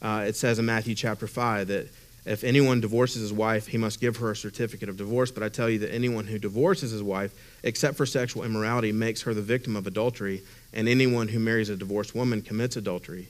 Uh, 0.00 0.24
it 0.26 0.34
says 0.34 0.58
in 0.58 0.66
Matthew 0.66 0.94
chapter 0.94 1.26
5 1.26 1.68
that 1.68 1.88
if 2.24 2.44
anyone 2.44 2.80
divorces 2.80 3.20
his 3.20 3.32
wife, 3.32 3.66
he 3.66 3.78
must 3.78 4.00
give 4.00 4.18
her 4.18 4.30
a 4.30 4.36
certificate 4.36 4.88
of 4.88 4.96
divorce. 4.96 5.32
But 5.32 5.42
I 5.42 5.48
tell 5.48 5.68
you 5.68 5.80
that 5.80 5.92
anyone 5.92 6.26
who 6.26 6.38
divorces 6.38 6.92
his 6.92 7.02
wife, 7.02 7.34
except 7.64 7.96
for 7.96 8.06
sexual 8.06 8.44
immorality, 8.44 8.92
makes 8.92 9.22
her 9.22 9.34
the 9.34 9.42
victim 9.42 9.74
of 9.74 9.86
adultery 9.86 10.42
and 10.72 10.88
anyone 10.88 11.28
who 11.28 11.40
marries 11.40 11.68
a 11.68 11.76
divorced 11.76 12.14
woman 12.14 12.40
commits 12.40 12.76
adultery. 12.76 13.28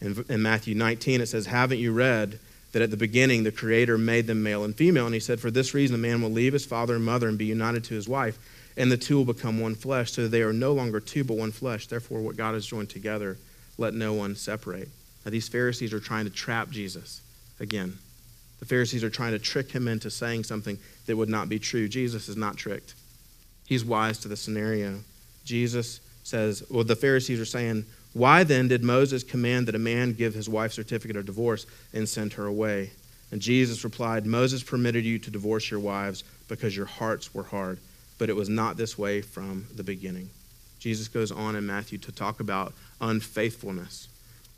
In, 0.00 0.24
in, 0.28 0.42
Matthew 0.42 0.74
19, 0.74 1.20
it 1.20 1.26
says, 1.26 1.46
Haven't 1.46 1.78
you 1.78 1.92
read 1.92 2.40
that 2.72 2.82
at 2.82 2.90
the 2.90 2.96
beginning 2.96 3.44
the 3.44 3.52
Creator 3.52 3.96
made 3.96 4.26
them 4.26 4.42
male 4.42 4.64
and 4.64 4.74
female? 4.74 5.06
And 5.06 5.14
he 5.14 5.20
said, 5.20 5.38
For 5.38 5.50
this 5.50 5.72
reason, 5.72 5.94
a 5.94 5.98
man 5.98 6.20
will 6.20 6.30
leave 6.30 6.52
his 6.52 6.66
father 6.66 6.96
and 6.96 7.04
mother 7.04 7.28
and 7.28 7.38
be 7.38 7.44
united 7.44 7.84
to 7.84 7.94
his 7.94 8.08
wife, 8.08 8.38
and 8.76 8.90
the 8.90 8.96
two 8.96 9.16
will 9.16 9.32
become 9.32 9.60
one 9.60 9.76
flesh. 9.76 10.10
So 10.10 10.26
they 10.26 10.42
are 10.42 10.52
no 10.52 10.72
longer 10.72 10.98
two, 10.98 11.22
but 11.22 11.36
one 11.36 11.52
flesh. 11.52 11.86
Therefore, 11.86 12.20
what 12.20 12.36
God 12.36 12.54
has 12.54 12.66
joined 12.66 12.90
together, 12.90 13.38
let 13.78 13.94
no 13.94 14.12
one 14.12 14.34
separate. 14.34 14.88
Now, 15.24 15.30
these 15.30 15.48
Pharisees 15.48 15.92
are 15.92 16.00
trying 16.00 16.24
to 16.24 16.30
trap 16.32 16.70
Jesus 16.70 17.20
again. 17.60 17.98
The 18.62 18.66
Pharisees 18.66 19.02
are 19.02 19.10
trying 19.10 19.32
to 19.32 19.40
trick 19.40 19.72
him 19.72 19.88
into 19.88 20.08
saying 20.08 20.44
something 20.44 20.78
that 21.06 21.16
would 21.16 21.28
not 21.28 21.48
be 21.48 21.58
true. 21.58 21.88
Jesus 21.88 22.28
is 22.28 22.36
not 22.36 22.56
tricked, 22.56 22.94
he's 23.66 23.84
wise 23.84 24.18
to 24.18 24.28
the 24.28 24.36
scenario. 24.36 25.00
Jesus 25.44 25.98
says, 26.22 26.62
well, 26.70 26.84
the 26.84 26.94
Pharisees 26.94 27.40
are 27.40 27.44
saying, 27.44 27.84
Why 28.12 28.44
then 28.44 28.68
did 28.68 28.84
Moses 28.84 29.24
command 29.24 29.66
that 29.66 29.74
a 29.74 29.80
man 29.80 30.12
give 30.12 30.34
his 30.34 30.48
wife 30.48 30.72
certificate 30.72 31.16
of 31.16 31.26
divorce 31.26 31.66
and 31.92 32.08
send 32.08 32.34
her 32.34 32.46
away? 32.46 32.92
And 33.32 33.40
Jesus 33.40 33.82
replied, 33.82 34.26
Moses 34.26 34.62
permitted 34.62 35.04
you 35.04 35.18
to 35.18 35.30
divorce 35.32 35.68
your 35.68 35.80
wives 35.80 36.22
because 36.46 36.76
your 36.76 36.86
hearts 36.86 37.34
were 37.34 37.42
hard, 37.42 37.80
but 38.16 38.30
it 38.30 38.36
was 38.36 38.48
not 38.48 38.76
this 38.76 38.96
way 38.96 39.22
from 39.22 39.66
the 39.74 39.82
beginning. 39.82 40.30
Jesus 40.78 41.08
goes 41.08 41.32
on 41.32 41.56
in 41.56 41.66
Matthew 41.66 41.98
to 41.98 42.12
talk 42.12 42.38
about 42.38 42.74
unfaithfulness. 43.00 44.06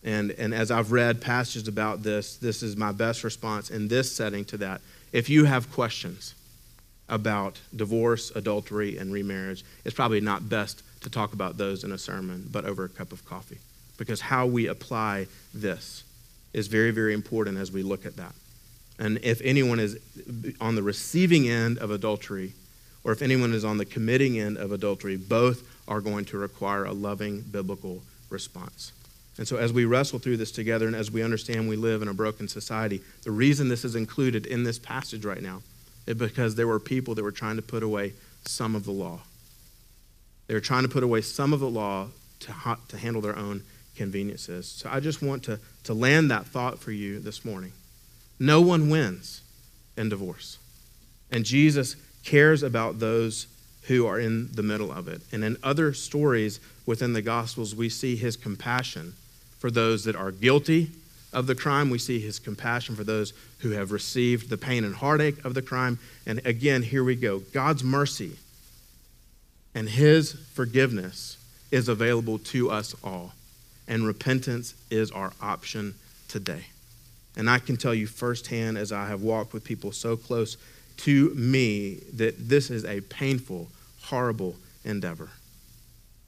And, 0.05 0.33
and 0.33 0.55
as 0.55 0.71
I've 0.71 0.93
read 0.93 1.21
passages 1.21 1.67
about 1.67 2.03
this, 2.03 2.37
this 2.37 2.63
is 2.63 2.77
my 2.77 2.93
best 2.93 3.25
response 3.25 3.71
in 3.71 3.89
this 3.89 4.13
setting 4.13 4.45
to 4.47 4.59
that. 4.59 4.83
If 5.13 5.31
you 5.31 5.47
have 5.47 5.73
questions 5.73 6.35
about 7.09 7.61
divorce, 7.75 8.31
adultery, 8.35 8.99
and 8.99 9.13
remarriage, 9.13 9.65
it's 9.85 9.95
probably 9.95 10.21
not 10.21 10.49
best 10.49 10.83
to 11.03 11.11
talk 11.11 11.33
about 11.33 11.57
those 11.57 11.85
in 11.85 11.93
a 11.93 11.99
sermon, 11.99 12.49
but 12.53 12.65
over 12.65 12.85
a 12.85 12.89
cup 12.89 13.13
of 13.13 13.25
coffee. 13.25 13.59
Because 13.97 14.21
how 14.21 14.47
we 14.47 14.67
apply 14.67 15.27
this 15.55 16.05
is 16.53 16.67
very, 16.67 16.91
very 16.91 17.15
important 17.15 17.57
as 17.59 17.73
we 17.73 17.83
look 17.83 18.05
at 18.05 18.17
that. 18.17 18.35
And 18.99 19.19
if 19.23 19.41
anyone 19.43 19.81
is 19.81 19.99
on 20.61 20.75
the 20.75 20.83
receiving 20.83 21.49
end 21.49 21.79
of 21.79 21.91
adultery, 21.91 22.53
or 23.03 23.13
if 23.13 23.23
anyone 23.23 23.53
is 23.53 23.65
on 23.65 23.79
the 23.79 23.85
committing 23.85 24.39
end 24.39 24.57
of 24.57 24.73
adultery, 24.73 25.17
both 25.17 25.67
are 25.89 26.01
going 26.01 26.25
to 26.27 26.39
require 26.39 26.85
a 26.85 26.93
loving 26.93 27.41
biblical 27.41 28.03
response. 28.31 28.93
And 29.37 29.49
so, 29.49 29.57
as 29.57 29.73
we 29.73 29.85
wrestle 29.85 30.19
through 30.19 30.37
this 30.37 30.53
together 30.53 30.87
and 30.87 30.95
as 30.95 31.11
we 31.11 31.23
understand 31.23 31.69
we 31.69 31.77
live 31.77 32.03
in 32.03 32.09
a 32.09 32.15
broken 32.15 32.47
society, 32.47 33.03
the 33.25 33.33
reason 33.33 33.69
this 33.69 33.85
is 33.85 33.97
included 33.97 34.47
in 34.47 34.63
this 34.63 34.79
passage 34.79 35.25
right 35.25 35.43
now 35.43 35.63
is 36.07 36.15
because 36.15 36.55
there 36.55 36.69
were 36.69 36.79
people 36.79 37.15
that 37.15 37.23
were 37.23 37.33
trying 37.33 37.57
to 37.57 37.63
put 37.63 37.83
away 37.83 38.13
some 38.45 38.77
of 38.77 38.85
the 38.85 38.93
law. 38.93 39.21
They 40.47 40.55
were 40.55 40.61
trying 40.61 40.83
to 40.83 40.89
put 40.89 41.03
away 41.03 41.23
some 41.23 41.53
of 41.53 41.61
the 41.61 41.69
law 41.69 42.09
to, 42.41 42.55
to 42.89 42.97
handle 42.97 43.23
their 43.23 43.37
own 43.37 43.63
conveniences. 43.97 44.67
So 44.67 44.89
I 44.93 45.01
just 45.01 45.23
want 45.23 45.43
to, 45.45 45.59
to 45.85 45.95
land 45.95 46.31
that 46.31 46.47
thought 46.47 46.79
for 46.79 46.93
you 46.93 47.19
this 47.19 47.45
morning. 47.45 47.73
No 48.39 48.61
one 48.61 48.91
wins 48.91 49.41
in 49.97 50.09
divorce. 50.09 50.59
And 51.31 51.45
Jesus 51.45 51.97
cares 52.25 52.63
about 52.63 52.99
those 52.99 53.47
who 53.83 54.07
are 54.07 54.19
in 54.19 54.51
the 54.53 54.63
middle 54.63 54.93
of 54.93 55.09
it. 55.09 55.23
And 55.33 55.45
in 55.45 55.57
other 55.63 55.93
stories 55.93 56.61
within 56.87 57.13
the 57.13 57.23
Gospels, 57.23 57.75
we 57.75 57.89
see 57.89 58.17
his 58.17 58.37
compassion 58.37 59.15
for 59.65 59.71
those 59.71 60.05
that 60.05 60.15
are 60.15 60.31
guilty 60.31 60.91
of 61.33 61.47
the 61.47 61.55
crime. 61.55 61.89
We 61.89 61.97
see 61.97 62.21
his 62.21 62.39
compassion 62.39 62.97
for 62.97 63.03
those 63.03 63.33
who 63.61 63.71
have 63.71 63.93
received 63.93 64.51
the 64.51 64.59
pain 64.59 64.85
and 64.85 64.95
heartache 64.95 65.43
of 65.43 65.55
the 65.55 65.63
crime. 65.63 65.99
And 66.27 66.45
again, 66.45 66.83
here 66.83 67.03
we 67.03 67.17
go 67.17 67.39
God's 67.39 67.83
mercy 67.83 68.37
and 69.75 69.89
his 69.89 70.35
forgiveness 70.53 71.39
is 71.71 71.89
available 71.89 72.39
to 72.41 72.71
us 72.71 72.95
all. 73.03 73.33
And 73.89 74.07
repentance 74.07 74.75
is 74.91 75.11
our 75.11 75.33
option 75.41 75.95
today. 76.29 76.67
And 77.35 77.49
I 77.49 77.59
can 77.59 77.79
tell 77.79 77.95
you 77.95 78.07
firsthand, 78.07 78.77
as 78.77 78.93
I 78.93 79.07
have 79.07 79.23
walked 79.23 79.55
with 79.55 79.65
people 79.65 79.93
so 79.93 80.15
close 80.15 80.59
to 80.99 81.31
me, 81.31 82.01
that 82.13 82.51
this 82.51 82.69
is 82.69 82.85
a 82.85 83.01
painful, 83.01 83.69
horrible 84.03 84.57
endeavor. 84.85 85.31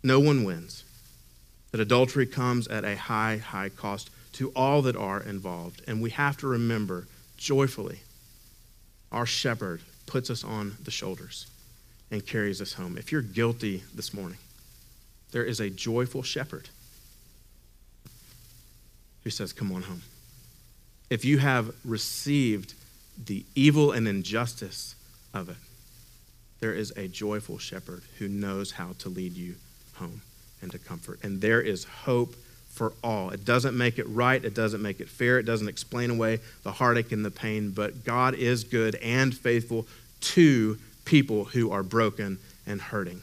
No 0.03 0.21
one 0.21 0.45
wins. 0.45 0.85
That 1.77 1.83
adultery 1.83 2.25
comes 2.25 2.67
at 2.69 2.87
a 2.87 2.97
high, 2.97 3.37
high 3.37 3.69
cost 3.69 4.09
to 4.33 4.49
all 4.57 4.81
that 4.81 4.97
are 4.97 5.21
involved. 5.23 5.83
And 5.87 6.01
we 6.01 6.09
have 6.09 6.39
to 6.39 6.47
remember 6.47 7.07
joyfully 7.37 8.01
our 9.13 9.27
shepherd 9.27 9.83
puts 10.07 10.31
us 10.31 10.43
on 10.43 10.79
the 10.83 10.91
shoulders 10.91 11.49
and 12.11 12.27
carries 12.27 12.63
us 12.63 12.73
home. 12.73 12.97
If 12.97 13.13
you're 13.13 13.21
guilty 13.21 13.83
this 13.95 14.15
morning, 14.15 14.39
there 15.33 15.45
is 15.45 15.61
a 15.61 15.69
joyful 15.69 16.23
shepherd 16.23 16.71
who 19.23 19.29
says, 19.29 19.53
Come 19.53 19.71
on 19.71 19.83
home. 19.83 20.01
If 21.11 21.27
you 21.27 21.37
have 21.37 21.75
received 21.85 22.73
the 23.23 23.45
evil 23.55 23.93
and 23.93 24.09
injustice 24.09 24.95
of 25.35 25.51
it, 25.51 25.57
there 26.59 26.73
is 26.73 26.95
a 26.97 27.07
joyful 27.07 27.59
shepherd 27.59 28.03
who 28.19 28.29
knows 28.29 28.71
how 28.71 28.95
to 29.01 29.11
lead 29.11 29.35
you 29.35 29.57
home 29.97 30.23
and 30.67 30.73
to 30.73 30.79
comfort. 30.79 31.21
And 31.23 31.41
there 31.41 31.61
is 31.61 31.85
hope 31.85 32.35
for 32.69 32.93
all. 33.03 33.31
It 33.31 33.45
doesn't 33.45 33.77
make 33.77 33.99
it 33.99 34.07
right, 34.09 34.45
it 34.45 34.53
doesn't 34.53 34.83
make 34.83 35.01
it 35.01 35.09
fair, 35.09 35.39
it 35.39 35.45
doesn't 35.45 35.69
explain 35.69 36.11
away 36.11 36.41
the 36.65 36.73
heartache 36.73 37.13
and 37.13 37.25
the 37.25 37.31
pain, 37.31 37.71
but 37.71 38.05
God 38.05 38.35
is 38.35 38.65
good 38.65 38.97
and 38.97 39.35
faithful 39.35 39.87
to 40.21 40.77
people 41.05 41.45
who 41.45 41.71
are 41.71 41.85
broken 41.85 42.39
and 42.67 42.81
hurting. 42.81 43.23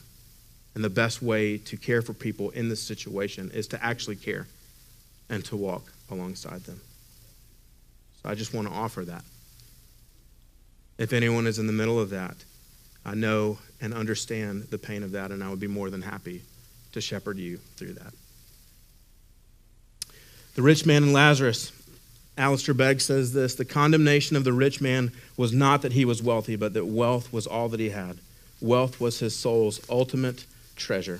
And 0.73 0.83
the 0.83 0.89
best 0.89 1.21
way 1.21 1.57
to 1.57 1.77
care 1.77 2.01
for 2.01 2.13
people 2.13 2.49
in 2.51 2.69
this 2.69 2.81
situation 2.81 3.51
is 3.53 3.67
to 3.67 3.83
actually 3.83 4.15
care 4.15 4.47
and 5.29 5.43
to 5.45 5.57
walk 5.57 5.91
alongside 6.09 6.63
them. 6.63 6.79
So 8.23 8.29
I 8.29 8.35
just 8.35 8.53
want 8.53 8.69
to 8.69 8.73
offer 8.73 9.03
that. 9.03 9.23
If 10.97 11.11
anyone 11.11 11.45
is 11.45 11.59
in 11.59 11.67
the 11.67 11.73
middle 11.73 11.99
of 11.99 12.09
that, 12.11 12.37
I 13.05 13.15
know 13.15 13.57
and 13.81 13.93
understand 13.93 14.67
the 14.71 14.77
pain 14.77 15.03
of 15.03 15.11
that, 15.11 15.31
and 15.31 15.43
I 15.43 15.49
would 15.49 15.59
be 15.59 15.67
more 15.67 15.89
than 15.89 16.01
happy 16.01 16.41
to 16.93 17.01
shepherd 17.01 17.37
you 17.37 17.57
through 17.75 17.93
that. 17.93 18.13
The 20.55 20.61
rich 20.61 20.85
man 20.85 21.03
and 21.03 21.13
Lazarus, 21.13 21.71
Alistair 22.37 22.73
Begg 22.73 23.01
says 23.01 23.33
this 23.33 23.55
the 23.55 23.65
condemnation 23.65 24.35
of 24.35 24.43
the 24.43 24.53
rich 24.53 24.81
man 24.81 25.11
was 25.35 25.51
not 25.51 25.81
that 25.81 25.93
he 25.93 26.05
was 26.05 26.23
wealthy, 26.23 26.55
but 26.55 26.73
that 26.73 26.85
wealth 26.85 27.33
was 27.33 27.45
all 27.47 27.69
that 27.69 27.79
he 27.79 27.89
had. 27.89 28.17
Wealth 28.61 28.99
was 28.99 29.19
his 29.19 29.35
soul's 29.35 29.81
ultimate 29.89 30.45
treasure. 30.75 31.19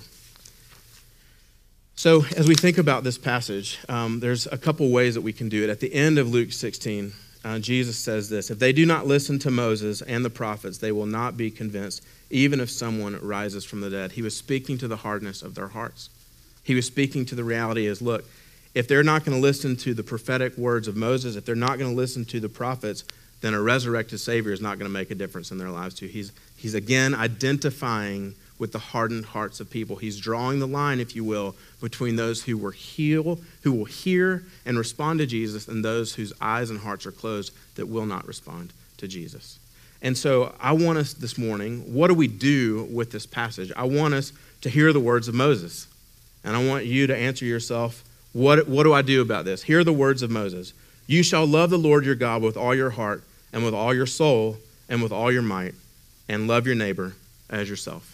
So, 1.96 2.24
as 2.36 2.48
we 2.48 2.56
think 2.56 2.78
about 2.78 3.04
this 3.04 3.18
passage, 3.18 3.78
um, 3.88 4.18
there's 4.18 4.46
a 4.48 4.58
couple 4.58 4.90
ways 4.90 5.14
that 5.14 5.20
we 5.20 5.32
can 5.32 5.48
do 5.48 5.62
it. 5.62 5.70
At 5.70 5.78
the 5.78 5.94
end 5.94 6.18
of 6.18 6.28
Luke 6.28 6.52
16, 6.52 7.12
uh, 7.44 7.58
Jesus 7.58 7.98
says 7.98 8.30
this 8.30 8.50
If 8.50 8.58
they 8.58 8.72
do 8.72 8.86
not 8.86 9.06
listen 9.06 9.38
to 9.40 9.50
Moses 9.50 10.00
and 10.02 10.24
the 10.24 10.30
prophets, 10.30 10.78
they 10.78 10.92
will 10.92 11.06
not 11.06 11.36
be 11.36 11.50
convinced, 11.50 12.02
even 12.30 12.58
if 12.58 12.70
someone 12.70 13.18
rises 13.20 13.64
from 13.64 13.82
the 13.82 13.90
dead. 13.90 14.12
He 14.12 14.22
was 14.22 14.36
speaking 14.36 14.78
to 14.78 14.88
the 14.88 14.96
hardness 14.96 15.42
of 15.42 15.54
their 15.54 15.68
hearts. 15.68 16.08
He 16.62 16.74
was 16.74 16.86
speaking 16.86 17.26
to 17.26 17.34
the 17.34 17.44
reality 17.44 17.86
is 17.86 18.00
look, 18.00 18.24
if 18.74 18.88
they're 18.88 19.04
not 19.04 19.24
going 19.24 19.36
to 19.36 19.42
listen 19.42 19.76
to 19.76 19.94
the 19.94 20.02
prophetic 20.02 20.56
words 20.56 20.88
of 20.88 20.96
Moses, 20.96 21.36
if 21.36 21.44
they're 21.44 21.54
not 21.54 21.78
going 21.78 21.90
to 21.90 21.96
listen 21.96 22.24
to 22.26 22.40
the 22.40 22.48
prophets, 22.48 23.04
then 23.40 23.54
a 23.54 23.60
resurrected 23.60 24.18
Savior 24.20 24.52
is 24.52 24.62
not 24.62 24.78
going 24.78 24.90
to 24.90 24.92
make 24.92 25.10
a 25.10 25.14
difference 25.14 25.50
in 25.50 25.58
their 25.58 25.70
lives 25.70 25.94
too. 25.94 26.06
He's, 26.06 26.32
he's 26.56 26.74
again 26.74 27.14
identifying 27.14 28.34
with 28.58 28.72
the 28.72 28.78
hardened 28.78 29.26
hearts 29.26 29.60
of 29.60 29.68
people. 29.68 29.96
He's 29.96 30.18
drawing 30.18 30.60
the 30.60 30.66
line, 30.66 31.00
if 31.00 31.16
you 31.16 31.24
will, 31.24 31.56
between 31.80 32.16
those 32.16 32.44
who 32.44 32.56
were 32.56 32.72
heal, 32.72 33.40
who 33.62 33.72
will 33.72 33.84
hear 33.84 34.44
and 34.64 34.78
respond 34.78 35.18
to 35.18 35.26
Jesus, 35.26 35.68
and 35.68 35.84
those 35.84 36.14
whose 36.14 36.32
eyes 36.40 36.70
and 36.70 36.80
hearts 36.80 37.06
are 37.06 37.12
closed 37.12 37.52
that 37.74 37.86
will 37.86 38.06
not 38.06 38.26
respond 38.26 38.72
to 38.98 39.08
Jesus. 39.08 39.58
And 40.02 40.16
so 40.16 40.54
I 40.60 40.72
want 40.72 40.98
us 40.98 41.14
this 41.14 41.38
morning, 41.38 41.94
what 41.94 42.08
do 42.08 42.14
we 42.14 42.28
do 42.28 42.84
with 42.92 43.10
this 43.10 43.26
passage? 43.26 43.72
I 43.76 43.84
want 43.84 44.14
us 44.14 44.32
to 44.60 44.70
hear 44.70 44.92
the 44.92 45.00
words 45.00 45.28
of 45.28 45.34
Moses. 45.34 45.88
And 46.44 46.54
I 46.54 46.66
want 46.66 46.84
you 46.84 47.06
to 47.06 47.16
answer 47.16 47.44
yourself, 47.44 48.04
what, 48.32 48.68
what 48.68 48.82
do 48.82 48.92
I 48.92 49.02
do 49.02 49.22
about 49.22 49.44
this? 49.44 49.62
Hear 49.62 49.82
the 49.82 49.92
words 49.92 50.22
of 50.22 50.30
Moses. 50.30 50.74
You 51.06 51.22
shall 51.22 51.46
love 51.46 51.70
the 51.70 51.78
Lord 51.78 52.04
your 52.04 52.14
God 52.14 52.42
with 52.42 52.56
all 52.56 52.74
your 52.74 52.90
heart, 52.90 53.24
and 53.52 53.64
with 53.64 53.74
all 53.74 53.94
your 53.94 54.06
soul, 54.06 54.58
and 54.88 55.02
with 55.02 55.12
all 55.12 55.32
your 55.32 55.42
might, 55.42 55.74
and 56.28 56.48
love 56.48 56.66
your 56.66 56.74
neighbor 56.74 57.14
as 57.48 57.70
yourself. 57.70 58.13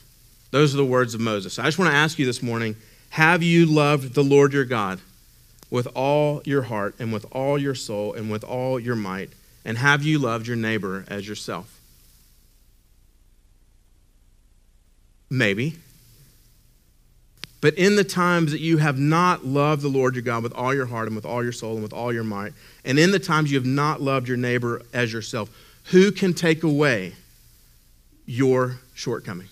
Those 0.51 0.75
are 0.75 0.79
the 0.79 0.85
words 0.85 1.15
of 1.15 1.21
Moses. 1.21 1.59
I 1.59 1.65
just 1.65 1.79
want 1.79 1.91
to 1.91 1.97
ask 1.97 2.19
you 2.19 2.27
this 2.27 2.43
morning 2.43 2.77
have 3.11 3.43
you 3.43 3.67
loved 3.67 4.15
the 4.15 4.23
Lord 4.23 4.53
your 4.53 4.65
God 4.65 5.01
with 5.71 5.89
all 5.95 6.43
your 6.45 6.63
heart 6.63 6.95
and 6.99 7.13
with 7.13 7.27
all 7.33 7.59
your 7.59 7.75
soul 7.75 8.15
and 8.15 8.31
with 8.31 8.45
all 8.45 8.79
your 8.79 8.97
might? 8.97 9.31
And 9.65 9.79
have 9.79 10.03
you 10.03 10.19
loved 10.19 10.47
your 10.47 10.57
neighbor 10.57 11.05
as 11.09 11.29
yourself? 11.29 11.79
Maybe. 15.29 15.77
But 17.61 17.75
in 17.75 17.97
the 17.97 18.05
times 18.05 18.53
that 18.53 18.61
you 18.61 18.79
have 18.79 18.99
not 18.99 19.45
loved 19.45 19.83
the 19.83 19.89
Lord 19.89 20.15
your 20.15 20.23
God 20.23 20.43
with 20.43 20.55
all 20.55 20.75
your 20.75 20.87
heart 20.87 21.09
and 21.09 21.15
with 21.15 21.27
all 21.27 21.43
your 21.43 21.53
soul 21.53 21.75
and 21.75 21.83
with 21.83 21.93
all 21.93 22.13
your 22.13 22.25
might, 22.25 22.55
and 22.85 22.99
in 22.99 23.11
the 23.11 23.19
times 23.19 23.53
you 23.53 23.59
have 23.59 23.67
not 23.67 24.01
loved 24.01 24.29
your 24.29 24.39
neighbor 24.39 24.83
as 24.95 25.13
yourself, 25.13 25.51
who 25.91 26.11
can 26.11 26.33
take 26.33 26.63
away 26.63 27.15
your 28.25 28.81
shortcoming? 28.95 29.49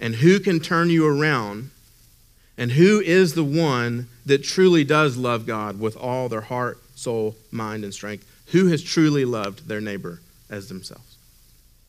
And 0.00 0.16
who 0.16 0.40
can 0.40 0.60
turn 0.60 0.90
you 0.90 1.06
around, 1.06 1.70
and 2.56 2.72
who 2.72 3.00
is 3.00 3.34
the 3.34 3.44
one 3.44 4.08
that 4.26 4.44
truly 4.44 4.84
does 4.84 5.16
love 5.16 5.46
God 5.46 5.80
with 5.80 5.96
all 5.96 6.28
their 6.28 6.40
heart, 6.40 6.78
soul, 6.94 7.36
mind, 7.50 7.84
and 7.84 7.92
strength? 7.92 8.26
Who 8.48 8.68
has 8.68 8.82
truly 8.82 9.24
loved 9.24 9.66
their 9.66 9.80
neighbor 9.80 10.20
as 10.50 10.68
themselves? 10.68 11.16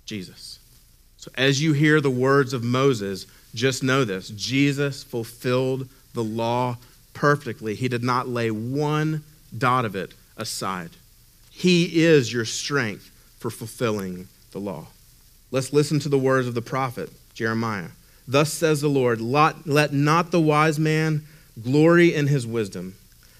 Jesus. 0.05 0.59
So 1.17 1.31
as 1.35 1.61
you 1.61 1.73
hear 1.73 2.01
the 2.01 2.09
words 2.09 2.53
of 2.53 2.63
Moses, 2.63 3.25
just 3.53 3.83
know 3.83 4.05
this 4.05 4.29
Jesus 4.29 5.03
fulfilled 5.03 5.87
the 6.13 6.23
law 6.23 6.77
perfectly. 7.13 7.75
He 7.75 7.87
did 7.87 8.03
not 8.03 8.27
lay 8.27 8.51
one 8.51 9.23
dot 9.57 9.85
of 9.85 9.95
it 9.95 10.13
aside. 10.37 10.91
He 11.51 12.03
is 12.03 12.31
your 12.31 12.45
strength 12.45 13.11
for 13.39 13.49
fulfilling 13.49 14.27
the 14.51 14.59
law. 14.59 14.87
Let's 15.51 15.71
listen 15.71 15.99
to 16.01 16.09
the 16.09 16.17
words 16.17 16.47
of 16.47 16.53
the 16.53 16.61
prophet 16.61 17.09
Jeremiah. 17.35 17.89
Thus 18.27 18.51
says 18.51 18.81
the 18.81 18.87
Lord 18.87 19.21
Let 19.21 19.93
not 19.93 20.31
the 20.31 20.41
wise 20.41 20.79
man 20.79 21.25
glory 21.61 22.13
in 22.13 22.27
his 22.27 22.47
wisdom, 22.47 22.95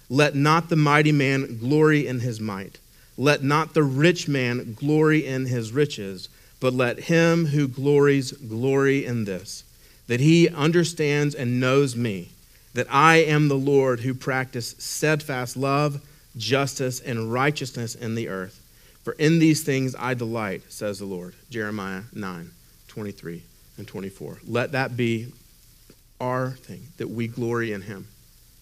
let 0.09 0.35
not 0.35 0.69
the 0.69 0.75
mighty 0.75 1.11
man 1.11 1.57
glory 1.57 2.05
in 2.05 2.19
his 2.19 2.39
might, 2.39 2.77
let 3.17 3.43
not 3.43 3.73
the 3.73 3.83
rich 3.83 4.27
man 4.27 4.73
glory 4.73 5.25
in 5.25 5.47
his 5.47 5.71
riches, 5.71 6.29
but 6.59 6.73
let 6.73 6.99
him 6.99 7.47
who 7.47 7.67
glories 7.67 8.31
glory 8.31 9.05
in 9.05 9.25
this, 9.25 9.63
that 10.07 10.19
he 10.19 10.47
understands 10.49 11.33
and 11.33 11.59
knows 11.59 11.95
me, 11.95 12.29
that 12.73 12.87
I 12.89 13.17
am 13.17 13.47
the 13.47 13.55
Lord 13.55 14.01
who 14.01 14.13
practice 14.13 14.75
steadfast 14.77 15.57
love, 15.57 16.01
justice, 16.37 16.99
and 16.99 17.31
righteousness 17.31 17.95
in 17.95 18.15
the 18.15 18.27
earth. 18.27 18.61
For 19.03 19.13
in 19.13 19.39
these 19.39 19.63
things 19.63 19.95
I 19.97 20.13
delight, 20.13 20.63
says 20.69 20.99
the 20.99 21.05
Lord. 21.05 21.35
Jeremiah 21.49 22.03
9 22.13 22.51
23 22.87 23.43
and 23.77 23.87
24. 23.87 24.39
Let 24.47 24.71
that 24.73 24.95
be 24.95 25.33
our 26.19 26.51
thing, 26.51 26.87
that 26.97 27.09
we 27.09 27.27
glory 27.27 27.73
in 27.73 27.81
Him, 27.81 28.07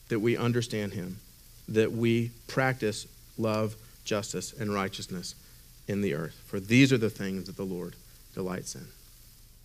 that 0.10 0.20
we 0.20 0.36
understand 0.38 0.94
Him, 0.94 1.18
that 1.68 1.92
we 1.92 2.32
practice 2.48 3.08
love, 3.38 3.76
justice, 4.06 4.54
and 4.54 4.74
righteousness 4.74 5.36
in 5.88 6.02
the 6.02 6.14
earth. 6.14 6.40
For 6.48 6.60
these 6.60 6.92
are 6.92 6.98
the 6.98 7.10
things 7.10 7.46
that 7.46 7.58
the 7.58 7.64
Lord 7.64 7.96
delights 8.34 8.76
in. 8.76 8.88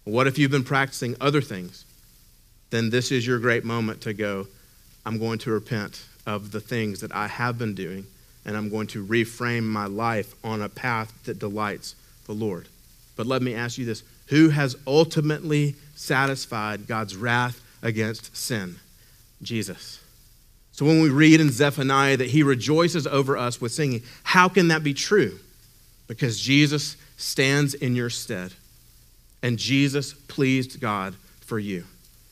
What 0.05 0.27
if 0.27 0.39
you've 0.39 0.51
been 0.51 0.65
practicing 0.65 1.17
other 1.21 1.41
things? 1.41 1.85
Then 2.71 2.91
this 2.91 3.11
is 3.11 3.27
your 3.27 3.39
great 3.39 3.65
moment 3.65 4.03
to 4.03 4.13
go, 4.13 4.47
I'm 5.07 5.19
going 5.19 5.39
to 5.41 5.51
repent 5.51 6.05
of 6.27 6.53
the 6.53 6.61
things 6.61 7.01
that 7.01 7.15
I 7.15 7.27
have 7.27 7.59
been 7.59 7.75
doing, 7.75 8.07
and 8.45 8.57
I'm 8.57 8.69
going 8.69 8.87
to 8.89 9.05
reframe 9.05 9.65
my 9.65 9.87
life 9.87 10.35
on 10.45 10.61
a 10.61 10.69
path 10.69 11.13
that 11.25 11.39
delights 11.39 11.95
the 12.27 12.35
Lord. 12.35 12.69
But 13.17 13.27
let 13.27 13.43
me 13.43 13.55
ask 13.55 13.79
you 13.79 13.85
this 13.85 14.03
who 14.29 14.51
has 14.51 14.77
ultimately 14.87 15.77
satisfied 15.95 16.87
God's 16.87 17.17
wrath 17.17 17.61
against 17.83 18.37
sin? 18.37 18.77
Jesus. 19.43 20.01
So 20.73 20.87
when 20.87 21.01
we 21.01 21.11
read 21.11 21.41
in 21.41 21.51
Zephaniah 21.51 22.17
that 22.17 22.31
he 22.31 22.43
rejoices 22.43 23.07
over 23.07 23.37
us 23.37 23.61
with 23.61 23.73
singing, 23.73 24.03
how 24.23 24.49
can 24.49 24.69
that 24.69 24.85
be 24.85 24.95
true? 24.95 25.39
Because 26.07 26.41
Jesus 26.41 26.97
stands 27.17 27.75
in 27.75 27.97
your 27.97 28.11
stead. 28.11 28.53
And 29.43 29.59
Jesus 29.59 30.13
pleased 30.13 30.81
God 30.81 31.15
for 31.41 31.59
you. 31.59 31.85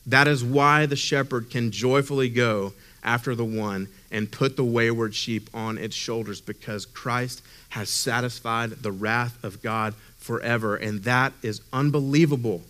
That 0.05 0.27
is 0.27 0.43
why 0.43 0.85
the 0.85 0.95
shepherd 0.95 1.49
can 1.49 1.71
joyfully 1.71 2.29
go 2.29 2.73
after 3.03 3.35
the 3.35 3.45
one 3.45 3.87
and 4.11 4.31
put 4.31 4.55
the 4.55 4.63
wayward 4.63 5.13
sheep 5.13 5.49
on 5.53 5.77
its 5.77 5.95
shoulders 5.95 6.41
because 6.41 6.85
Christ 6.85 7.41
has 7.69 7.89
satisfied 7.89 8.71
the 8.71 8.91
wrath 8.91 9.43
of 9.43 9.61
God 9.61 9.93
forever. 10.27 10.75
And 10.75 11.03
that 11.03 11.33
is 11.41 11.61
unbelievable 11.71 12.61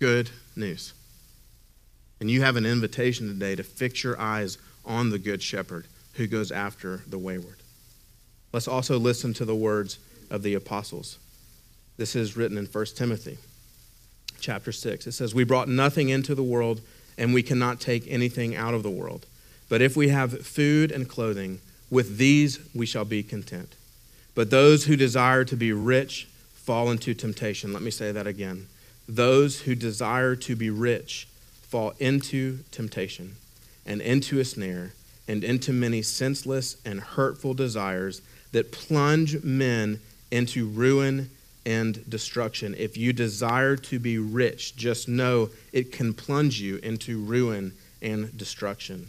good 0.00 0.28
news. 0.56 0.92
And 2.20 2.28
you 2.28 2.42
have 2.42 2.56
an 2.56 2.66
invitation 2.66 3.28
today 3.28 3.54
to 3.54 3.62
fix 3.62 4.02
your 4.02 4.20
eyes 4.20 4.58
on 4.84 5.10
the 5.10 5.18
good 5.18 5.40
shepherd 5.40 5.86
who 6.14 6.26
goes 6.26 6.50
after 6.50 7.02
the 7.06 7.18
wayward. 7.18 7.58
Let's 8.52 8.66
also 8.66 8.98
listen 8.98 9.32
to 9.34 9.44
the 9.44 9.54
words 9.54 9.98
of 10.30 10.42
the 10.42 10.54
apostles. 10.54 11.18
This 11.96 12.16
is 12.16 12.36
written 12.36 12.58
in 12.58 12.66
1 12.66 12.86
Timothy 12.96 13.38
chapter 14.40 14.72
6. 14.72 15.06
It 15.06 15.12
says, 15.12 15.34
We 15.34 15.44
brought 15.44 15.68
nothing 15.68 16.08
into 16.08 16.34
the 16.34 16.42
world, 16.42 16.80
and 17.16 17.32
we 17.32 17.42
cannot 17.42 17.80
take 17.80 18.04
anything 18.08 18.56
out 18.56 18.74
of 18.74 18.82
the 18.82 18.90
world. 18.90 19.26
But 19.68 19.80
if 19.80 19.96
we 19.96 20.08
have 20.08 20.44
food 20.46 20.90
and 20.90 21.08
clothing, 21.08 21.60
with 21.88 22.18
these 22.18 22.58
we 22.74 22.86
shall 22.86 23.04
be 23.04 23.22
content. 23.22 23.74
But 24.34 24.50
those 24.50 24.84
who 24.84 24.96
desire 24.96 25.44
to 25.44 25.56
be 25.56 25.72
rich 25.72 26.28
fall 26.68 26.90
into 26.90 27.14
temptation. 27.14 27.72
Let 27.72 27.80
me 27.80 27.90
say 27.90 28.12
that 28.12 28.26
again. 28.26 28.66
Those 29.08 29.60
who 29.60 29.74
desire 29.74 30.36
to 30.36 30.54
be 30.54 30.68
rich 30.68 31.26
fall 31.62 31.94
into 31.98 32.58
temptation 32.70 33.36
and 33.86 34.02
into 34.02 34.38
a 34.38 34.44
snare 34.44 34.92
and 35.26 35.42
into 35.42 35.72
many 35.72 36.02
senseless 36.02 36.76
and 36.84 37.00
hurtful 37.00 37.54
desires 37.54 38.20
that 38.52 38.70
plunge 38.70 39.42
men 39.42 40.00
into 40.30 40.66
ruin 40.66 41.30
and 41.64 42.06
destruction. 42.06 42.74
If 42.76 42.98
you 42.98 43.14
desire 43.14 43.76
to 43.76 43.98
be 43.98 44.18
rich, 44.18 44.76
just 44.76 45.08
know 45.08 45.48
it 45.72 45.90
can 45.90 46.12
plunge 46.12 46.60
you 46.60 46.76
into 46.82 47.18
ruin 47.18 47.72
and 48.02 48.36
destruction. 48.36 49.08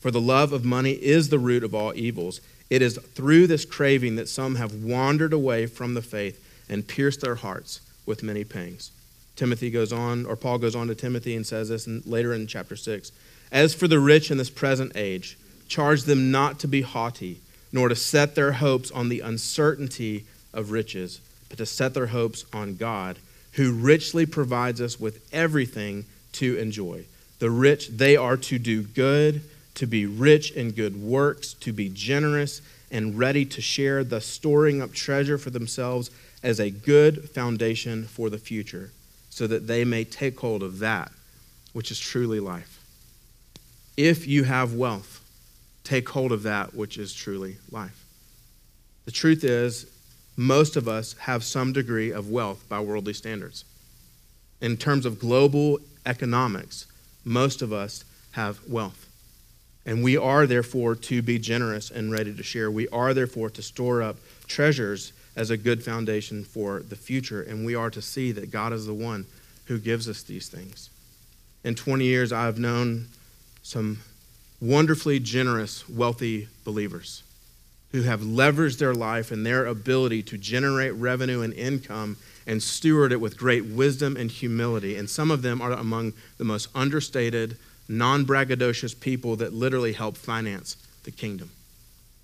For 0.00 0.10
the 0.10 0.20
love 0.20 0.52
of 0.52 0.64
money 0.64 0.94
is 0.94 1.28
the 1.28 1.38
root 1.38 1.62
of 1.62 1.76
all 1.76 1.92
evils. 1.94 2.40
It 2.70 2.82
is 2.82 2.98
through 3.14 3.46
this 3.46 3.64
craving 3.64 4.16
that 4.16 4.28
some 4.28 4.56
have 4.56 4.82
wandered 4.82 5.32
away 5.32 5.66
from 5.66 5.94
the 5.94 6.02
faith 6.02 6.46
and 6.68 6.86
pierced 6.86 7.20
their 7.20 7.36
hearts 7.36 7.80
with 8.06 8.22
many 8.22 8.44
pangs. 8.44 8.90
Timothy 9.36 9.70
goes 9.70 9.92
on, 9.92 10.26
or 10.26 10.34
Paul 10.34 10.58
goes 10.58 10.74
on 10.74 10.88
to 10.88 10.94
Timothy 10.94 11.36
and 11.36 11.46
says 11.46 11.68
this 11.68 11.86
in, 11.86 12.02
later 12.04 12.34
in 12.34 12.46
chapter 12.46 12.74
6. 12.74 13.12
As 13.52 13.72
for 13.72 13.86
the 13.86 14.00
rich 14.00 14.30
in 14.30 14.38
this 14.38 14.50
present 14.50 14.92
age, 14.96 15.38
charge 15.68 16.02
them 16.02 16.30
not 16.30 16.58
to 16.60 16.68
be 16.68 16.82
haughty, 16.82 17.38
nor 17.72 17.88
to 17.88 17.94
set 17.94 18.34
their 18.34 18.52
hopes 18.52 18.90
on 18.90 19.08
the 19.08 19.20
uncertainty 19.20 20.24
of 20.52 20.70
riches, 20.70 21.20
but 21.48 21.58
to 21.58 21.66
set 21.66 21.94
their 21.94 22.08
hopes 22.08 22.44
on 22.52 22.76
God, 22.76 23.18
who 23.52 23.72
richly 23.72 24.26
provides 24.26 24.80
us 24.80 24.98
with 24.98 25.26
everything 25.32 26.04
to 26.32 26.56
enjoy. 26.58 27.04
The 27.38 27.50
rich, 27.50 27.88
they 27.88 28.16
are 28.16 28.36
to 28.36 28.58
do 28.58 28.82
good, 28.82 29.42
to 29.74 29.86
be 29.86 30.06
rich 30.06 30.50
in 30.50 30.72
good 30.72 31.00
works, 31.00 31.52
to 31.54 31.72
be 31.72 31.88
generous 31.88 32.60
and 32.90 33.16
ready 33.16 33.44
to 33.44 33.60
share, 33.60 34.02
thus 34.02 34.26
storing 34.26 34.82
up 34.82 34.92
treasure 34.92 35.38
for 35.38 35.50
themselves 35.50 36.10
as 36.42 36.60
a 36.60 36.70
good 36.70 37.30
foundation 37.30 38.04
for 38.04 38.30
the 38.30 38.38
future, 38.38 38.92
so 39.30 39.46
that 39.46 39.66
they 39.66 39.84
may 39.84 40.04
take 40.04 40.38
hold 40.40 40.62
of 40.62 40.78
that 40.78 41.10
which 41.72 41.90
is 41.90 41.98
truly 41.98 42.40
life. 42.40 42.80
If 43.96 44.26
you 44.26 44.44
have 44.44 44.74
wealth, 44.74 45.24
take 45.84 46.08
hold 46.08 46.32
of 46.32 46.42
that 46.44 46.74
which 46.74 46.98
is 46.98 47.12
truly 47.14 47.56
life. 47.70 48.04
The 49.04 49.10
truth 49.10 49.42
is, 49.42 49.86
most 50.36 50.76
of 50.76 50.86
us 50.86 51.14
have 51.20 51.42
some 51.42 51.72
degree 51.72 52.12
of 52.12 52.30
wealth 52.30 52.68
by 52.68 52.80
worldly 52.80 53.12
standards. 53.12 53.64
In 54.60 54.76
terms 54.76 55.06
of 55.06 55.18
global 55.18 55.78
economics, 56.06 56.86
most 57.24 57.62
of 57.62 57.72
us 57.72 58.04
have 58.32 58.60
wealth. 58.68 59.08
And 59.84 60.04
we 60.04 60.16
are 60.16 60.46
therefore 60.46 60.94
to 60.94 61.22
be 61.22 61.38
generous 61.38 61.90
and 61.90 62.12
ready 62.12 62.34
to 62.34 62.42
share. 62.42 62.70
We 62.70 62.88
are 62.88 63.14
therefore 63.14 63.50
to 63.50 63.62
store 63.62 64.02
up 64.02 64.16
treasures 64.46 65.12
as 65.38 65.50
a 65.50 65.56
good 65.56 65.84
foundation 65.84 66.42
for 66.42 66.80
the 66.80 66.96
future. 66.96 67.40
And 67.40 67.64
we 67.64 67.76
are 67.76 67.90
to 67.90 68.02
see 68.02 68.32
that 68.32 68.50
God 68.50 68.72
is 68.72 68.86
the 68.86 68.92
one 68.92 69.24
who 69.66 69.78
gives 69.78 70.08
us 70.08 70.24
these 70.24 70.48
things. 70.48 70.90
In 71.62 71.76
20 71.76 72.04
years, 72.04 72.32
I've 72.32 72.58
known 72.58 73.06
some 73.62 74.00
wonderfully 74.60 75.20
generous, 75.20 75.88
wealthy 75.88 76.48
believers 76.64 77.22
who 77.92 78.02
have 78.02 78.20
leveraged 78.20 78.78
their 78.78 78.94
life 78.94 79.30
and 79.30 79.46
their 79.46 79.64
ability 79.64 80.24
to 80.24 80.36
generate 80.36 80.92
revenue 80.94 81.40
and 81.42 81.54
income 81.54 82.16
and 82.44 82.60
steward 82.60 83.12
it 83.12 83.20
with 83.20 83.38
great 83.38 83.64
wisdom 83.64 84.16
and 84.16 84.32
humility. 84.32 84.96
And 84.96 85.08
some 85.08 85.30
of 85.30 85.42
them 85.42 85.62
are 85.62 85.70
among 85.70 86.14
the 86.38 86.44
most 86.44 86.68
understated, 86.74 87.56
non 87.88 88.26
braggadocious 88.26 88.98
people 88.98 89.36
that 89.36 89.52
literally 89.52 89.92
help 89.92 90.16
finance 90.16 90.76
the 91.04 91.12
kingdom. 91.12 91.50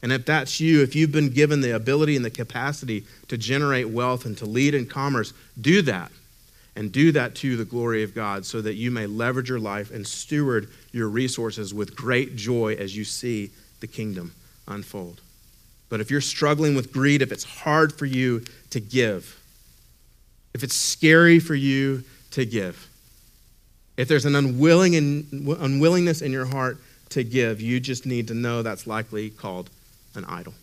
And 0.04 0.12
if 0.12 0.26
that's 0.26 0.60
you, 0.60 0.82
if 0.82 0.94
you've 0.94 1.12
been 1.12 1.30
given 1.30 1.62
the 1.62 1.74
ability 1.74 2.14
and 2.14 2.22
the 2.22 2.30
capacity 2.30 3.04
to 3.28 3.38
generate 3.38 3.88
wealth 3.88 4.26
and 4.26 4.36
to 4.36 4.44
lead 4.44 4.74
in 4.74 4.84
commerce, 4.84 5.32
do 5.58 5.80
that. 5.80 6.12
And 6.76 6.92
do 6.92 7.10
that 7.12 7.34
to 7.36 7.56
the 7.56 7.64
glory 7.64 8.02
of 8.02 8.14
God 8.14 8.44
so 8.44 8.60
that 8.60 8.74
you 8.74 8.90
may 8.90 9.06
leverage 9.06 9.48
your 9.48 9.58
life 9.58 9.90
and 9.90 10.06
steward 10.06 10.68
your 10.92 11.08
resources 11.08 11.72
with 11.72 11.96
great 11.96 12.36
joy 12.36 12.74
as 12.74 12.94
you 12.94 13.02
see 13.02 13.50
the 13.80 13.86
kingdom 13.86 14.34
unfold. 14.68 15.22
But 15.88 16.02
if 16.02 16.10
you're 16.10 16.20
struggling 16.20 16.74
with 16.74 16.92
greed, 16.92 17.22
if 17.22 17.32
it's 17.32 17.44
hard 17.44 17.90
for 17.90 18.04
you 18.04 18.44
to 18.70 18.80
give, 18.80 19.40
if 20.52 20.62
it's 20.62 20.76
scary 20.76 21.38
for 21.38 21.54
you 21.54 22.04
to 22.32 22.44
give, 22.44 22.90
if 23.96 24.06
there's 24.06 24.26
an 24.26 24.34
unwilling 24.34 24.96
and, 24.96 25.48
unwillingness 25.48 26.20
in 26.20 26.30
your 26.30 26.44
heart 26.44 26.76
to 27.10 27.24
give, 27.24 27.62
you 27.62 27.80
just 27.80 28.04
need 28.04 28.28
to 28.28 28.34
know 28.34 28.62
that's 28.62 28.86
likely 28.86 29.30
called 29.30 29.70
an 30.16 30.24
idol. 30.26 30.54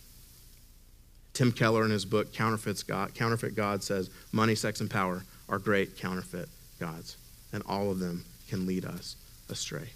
Tim 1.34 1.52
Keller, 1.52 1.86
in 1.86 1.92
his 1.92 2.06
book 2.06 2.34
Counterfeits 2.34 2.84
God, 2.84 3.14
Counterfeit 3.14 3.56
God, 3.56 3.84
says 3.84 4.10
money, 4.32 4.56
sex, 4.56 4.82
and 4.82 4.90
power 4.90 5.24
are 5.48 5.60
great 5.60 5.98
counterfeit 5.98 6.50
gods, 6.80 7.18
and 7.54 7.64
all 7.66 7.90
of 7.90 8.00
them 8.00 8.26
can 8.50 8.66
lead 8.66 8.86
us 8.86 9.16
astray. 9.50 9.90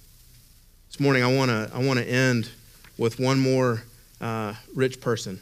This 0.88 1.00
morning, 1.00 1.24
I 1.24 1.36
want 1.36 1.50
to 1.50 1.70
I 1.74 1.84
want 1.84 2.00
to 2.00 2.06
end 2.06 2.50
with 2.98 3.20
one 3.20 3.40
more 3.40 3.84
uh, 4.22 4.54
rich 4.74 5.02
person, 5.02 5.42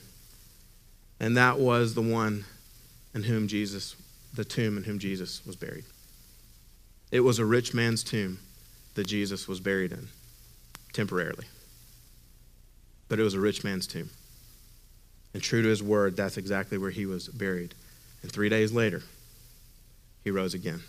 and 1.20 1.38
that 1.38 1.60
was 1.60 1.94
the 1.94 2.02
one 2.02 2.46
in 3.14 3.24
whom 3.24 3.48
Jesus, 3.48 3.96
the 4.34 4.46
tomb 4.46 4.78
in 4.78 4.84
whom 4.84 4.98
Jesus 4.98 5.46
was 5.46 5.56
buried. 5.56 5.86
It 7.12 7.20
was 7.20 7.38
a 7.38 7.46
rich 7.46 7.74
man's 7.74 8.04
tomb 8.04 8.40
that 8.96 9.06
Jesus 9.06 9.48
was 9.48 9.60
buried 9.60 9.92
in 9.92 10.08
temporarily 10.92 11.46
but 13.10 13.20
it 13.20 13.24
was 13.24 13.34
a 13.34 13.40
rich 13.40 13.64
man's 13.64 13.88
tomb. 13.88 14.10
And 15.34 15.42
true 15.42 15.62
to 15.62 15.68
his 15.68 15.82
word, 15.82 16.16
that's 16.16 16.38
exactly 16.38 16.78
where 16.78 16.92
he 16.92 17.06
was 17.06 17.28
buried. 17.28 17.74
And 18.22 18.32
three 18.32 18.50
days 18.50 18.72
later, 18.72 19.02
he 20.24 20.32
rose 20.32 20.54
again. 20.54 20.82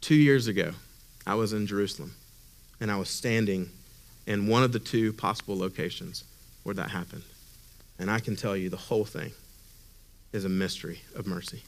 Two 0.00 0.14
years 0.14 0.46
ago, 0.46 0.72
I 1.26 1.34
was 1.34 1.52
in 1.52 1.66
Jerusalem, 1.66 2.14
and 2.80 2.90
I 2.90 2.96
was 2.96 3.08
standing 3.08 3.68
in 4.26 4.46
one 4.46 4.62
of 4.62 4.72
the 4.72 4.78
two 4.78 5.12
possible 5.12 5.58
locations 5.58 6.24
where 6.62 6.74
that 6.74 6.90
happened. 6.90 7.22
And 7.98 8.10
I 8.10 8.18
can 8.18 8.34
tell 8.34 8.56
you 8.56 8.70
the 8.70 8.76
whole 8.76 9.04
thing 9.04 9.32
is 10.32 10.44
a 10.44 10.48
mystery 10.48 11.00
of 11.14 11.26
mercy. 11.26 11.62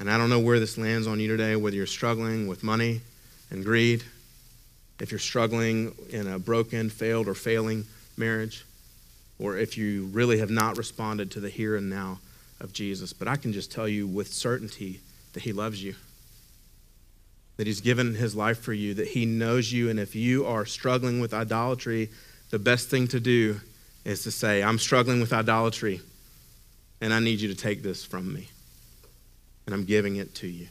And 0.00 0.10
I 0.10 0.16
don't 0.16 0.30
know 0.30 0.40
where 0.40 0.58
this 0.58 0.78
lands 0.78 1.06
on 1.06 1.20
you 1.20 1.28
today, 1.28 1.54
whether 1.54 1.76
you're 1.76 1.86
struggling 1.86 2.48
with 2.48 2.62
money 2.62 3.02
and 3.50 3.64
greed, 3.64 4.02
if 5.00 5.10
you're 5.10 5.18
struggling 5.20 5.94
in 6.10 6.26
a 6.26 6.38
broken, 6.38 6.88
failed, 6.88 7.28
or 7.28 7.34
failing 7.34 7.84
marriage, 8.16 8.64
or 9.38 9.56
if 9.56 9.76
you 9.76 10.06
really 10.12 10.38
have 10.38 10.50
not 10.50 10.78
responded 10.78 11.30
to 11.32 11.40
the 11.40 11.48
here 11.48 11.76
and 11.76 11.90
now 11.90 12.20
of 12.60 12.72
Jesus. 12.72 13.12
But 13.12 13.28
I 13.28 13.36
can 13.36 13.52
just 13.52 13.72
tell 13.72 13.88
you 13.88 14.06
with 14.06 14.32
certainty 14.32 15.00
that 15.32 15.42
He 15.42 15.52
loves 15.52 15.82
you, 15.82 15.94
that 17.56 17.66
He's 17.66 17.80
given 17.80 18.14
His 18.14 18.34
life 18.34 18.60
for 18.60 18.72
you, 18.72 18.94
that 18.94 19.08
He 19.08 19.26
knows 19.26 19.72
you. 19.72 19.90
And 19.90 19.98
if 19.98 20.14
you 20.14 20.46
are 20.46 20.64
struggling 20.64 21.20
with 21.20 21.34
idolatry, 21.34 22.10
the 22.50 22.58
best 22.58 22.88
thing 22.88 23.08
to 23.08 23.20
do 23.20 23.60
is 24.04 24.22
to 24.24 24.30
say, 24.30 24.62
I'm 24.62 24.78
struggling 24.78 25.20
with 25.20 25.32
idolatry, 25.32 26.00
and 27.00 27.12
I 27.12 27.20
need 27.20 27.40
you 27.40 27.48
to 27.48 27.54
take 27.54 27.82
this 27.82 28.04
from 28.04 28.32
me. 28.32 28.48
And 29.66 29.74
I'm 29.74 29.84
giving 29.84 30.16
it 30.16 30.34
to 30.36 30.48
you. 30.48 30.68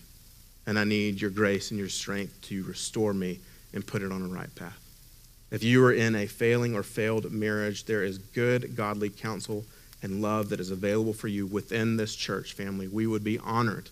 And 0.67 0.77
I 0.77 0.83
need 0.83 1.19
your 1.19 1.31
grace 1.31 1.71
and 1.71 1.79
your 1.79 1.89
strength 1.89 2.41
to 2.43 2.63
restore 2.63 3.13
me 3.13 3.39
and 3.73 3.85
put 3.85 4.01
it 4.01 4.11
on 4.11 4.21
the 4.21 4.33
right 4.33 4.53
path. 4.53 4.77
If 5.51 5.63
you 5.63 5.83
are 5.83 5.91
in 5.91 6.15
a 6.15 6.27
failing 6.27 6.75
or 6.75 6.81
failed 6.81 7.29
marriage, 7.31 7.83
there 7.83 8.03
is 8.03 8.17
good, 8.17 8.75
godly 8.75 9.09
counsel 9.09 9.65
and 10.01 10.21
love 10.21 10.49
that 10.49 10.61
is 10.61 10.71
available 10.71 11.13
for 11.13 11.27
you 11.27 11.45
within 11.45 11.97
this 11.97 12.15
church 12.15 12.53
family. 12.53 12.87
We 12.87 13.05
would 13.05 13.23
be 13.23 13.37
honored 13.37 13.89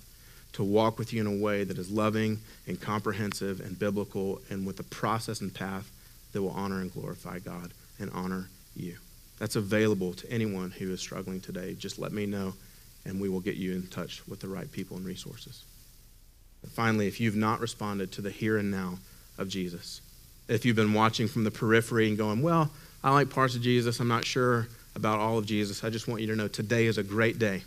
to 0.53 0.63
walk 0.63 0.97
with 0.97 1.13
you 1.13 1.21
in 1.21 1.27
a 1.27 1.43
way 1.43 1.65
that 1.65 1.77
is 1.77 1.91
loving 1.91 2.39
and 2.65 2.79
comprehensive 2.79 3.59
and 3.59 3.77
biblical 3.77 4.41
and 4.49 4.65
with 4.65 4.79
a 4.79 4.83
process 4.83 5.41
and 5.41 5.53
path 5.53 5.91
that 6.31 6.41
will 6.41 6.51
honor 6.51 6.79
and 6.79 6.93
glorify 6.93 7.39
God 7.39 7.71
and 7.99 8.09
honor 8.13 8.47
you. 8.75 8.95
That's 9.37 9.55
available 9.57 10.13
to 10.13 10.31
anyone 10.31 10.71
who 10.71 10.91
is 10.91 10.99
struggling 11.01 11.41
today. 11.41 11.75
Just 11.75 11.99
let 11.99 12.11
me 12.11 12.25
know, 12.25 12.53
and 13.05 13.19
we 13.19 13.29
will 13.29 13.39
get 13.41 13.55
you 13.55 13.73
in 13.73 13.87
touch 13.87 14.25
with 14.27 14.39
the 14.39 14.47
right 14.47 14.71
people 14.71 14.97
and 14.97 15.05
resources. 15.05 15.63
Finally, 16.71 17.07
if 17.07 17.19
you've 17.19 17.35
not 17.35 17.59
responded 17.59 18.11
to 18.11 18.21
the 18.21 18.31
here 18.31 18.57
and 18.57 18.71
now 18.71 18.97
of 19.37 19.49
Jesus, 19.49 20.01
if 20.49 20.65
you've 20.65 20.75
been 20.75 20.93
watching 20.93 21.27
from 21.27 21.43
the 21.43 21.51
periphery 21.51 22.07
and 22.07 22.17
going, 22.17 22.41
well, 22.41 22.71
I 23.03 23.11
like 23.11 23.29
parts 23.29 23.55
of 23.55 23.61
Jesus, 23.61 23.99
I'm 23.99 24.07
not 24.07 24.25
sure 24.25 24.67
about 24.95 25.19
all 25.19 25.37
of 25.37 25.45
Jesus, 25.45 25.83
I 25.83 25.89
just 25.89 26.07
want 26.07 26.21
you 26.21 26.27
to 26.27 26.35
know 26.35 26.47
today 26.47 26.87
is 26.87 26.97
a 26.97 27.03
great 27.03 27.39
day 27.39 27.61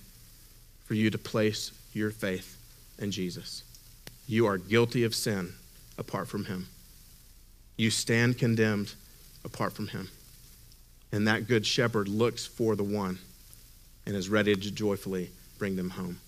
for 0.84 0.94
you 0.94 1.08
to 1.08 1.16
place 1.16 1.70
your 1.94 2.10
faith 2.10 2.58
in 2.98 3.10
Jesus. 3.10 3.62
You 4.26 4.46
are 4.46 4.58
guilty 4.58 5.04
of 5.04 5.14
sin 5.14 5.52
apart 5.96 6.28
from 6.28 6.44
Him. 6.44 6.66
You 7.76 7.90
stand 7.90 8.36
condemned 8.36 8.92
apart 9.44 9.72
from 9.72 9.86
Him. 9.86 10.08
And 11.12 11.28
that 11.28 11.46
good 11.46 11.64
shepherd 11.64 12.08
looks 12.08 12.44
for 12.44 12.74
the 12.74 12.84
one 12.84 13.18
and 14.06 14.16
is 14.16 14.28
ready 14.28 14.54
to 14.54 14.70
joyfully 14.70 15.30
bring 15.58 15.76
them 15.76 15.90
home. 15.90 16.18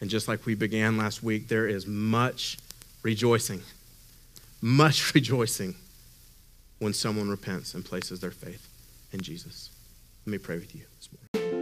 And 0.00 0.10
just 0.10 0.28
like 0.28 0.44
we 0.44 0.54
began 0.54 0.98
last 0.98 1.22
week, 1.22 1.48
there 1.48 1.66
is 1.66 1.86
much 1.86 2.58
rejoicing, 3.02 3.62
much 4.60 5.14
rejoicing 5.14 5.74
when 6.78 6.92
someone 6.92 7.28
repents 7.28 7.74
and 7.74 7.84
places 7.84 8.20
their 8.20 8.30
faith 8.30 8.68
in 9.12 9.20
Jesus. 9.20 9.70
Let 10.26 10.32
me 10.32 10.38
pray 10.38 10.56
with 10.56 10.74
you 10.74 10.82
this 10.96 11.08
morning. 11.12 11.56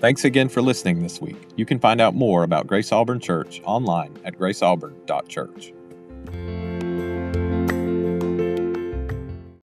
Thanks 0.00 0.24
again 0.24 0.48
for 0.48 0.62
listening 0.62 1.02
this 1.02 1.20
week. 1.20 1.36
You 1.56 1.66
can 1.66 1.78
find 1.78 2.00
out 2.00 2.14
more 2.14 2.42
about 2.42 2.66
Grace 2.66 2.90
Auburn 2.90 3.20
Church 3.20 3.60
online 3.64 4.18
at 4.24 4.38
graceauburn.church. 4.38 5.74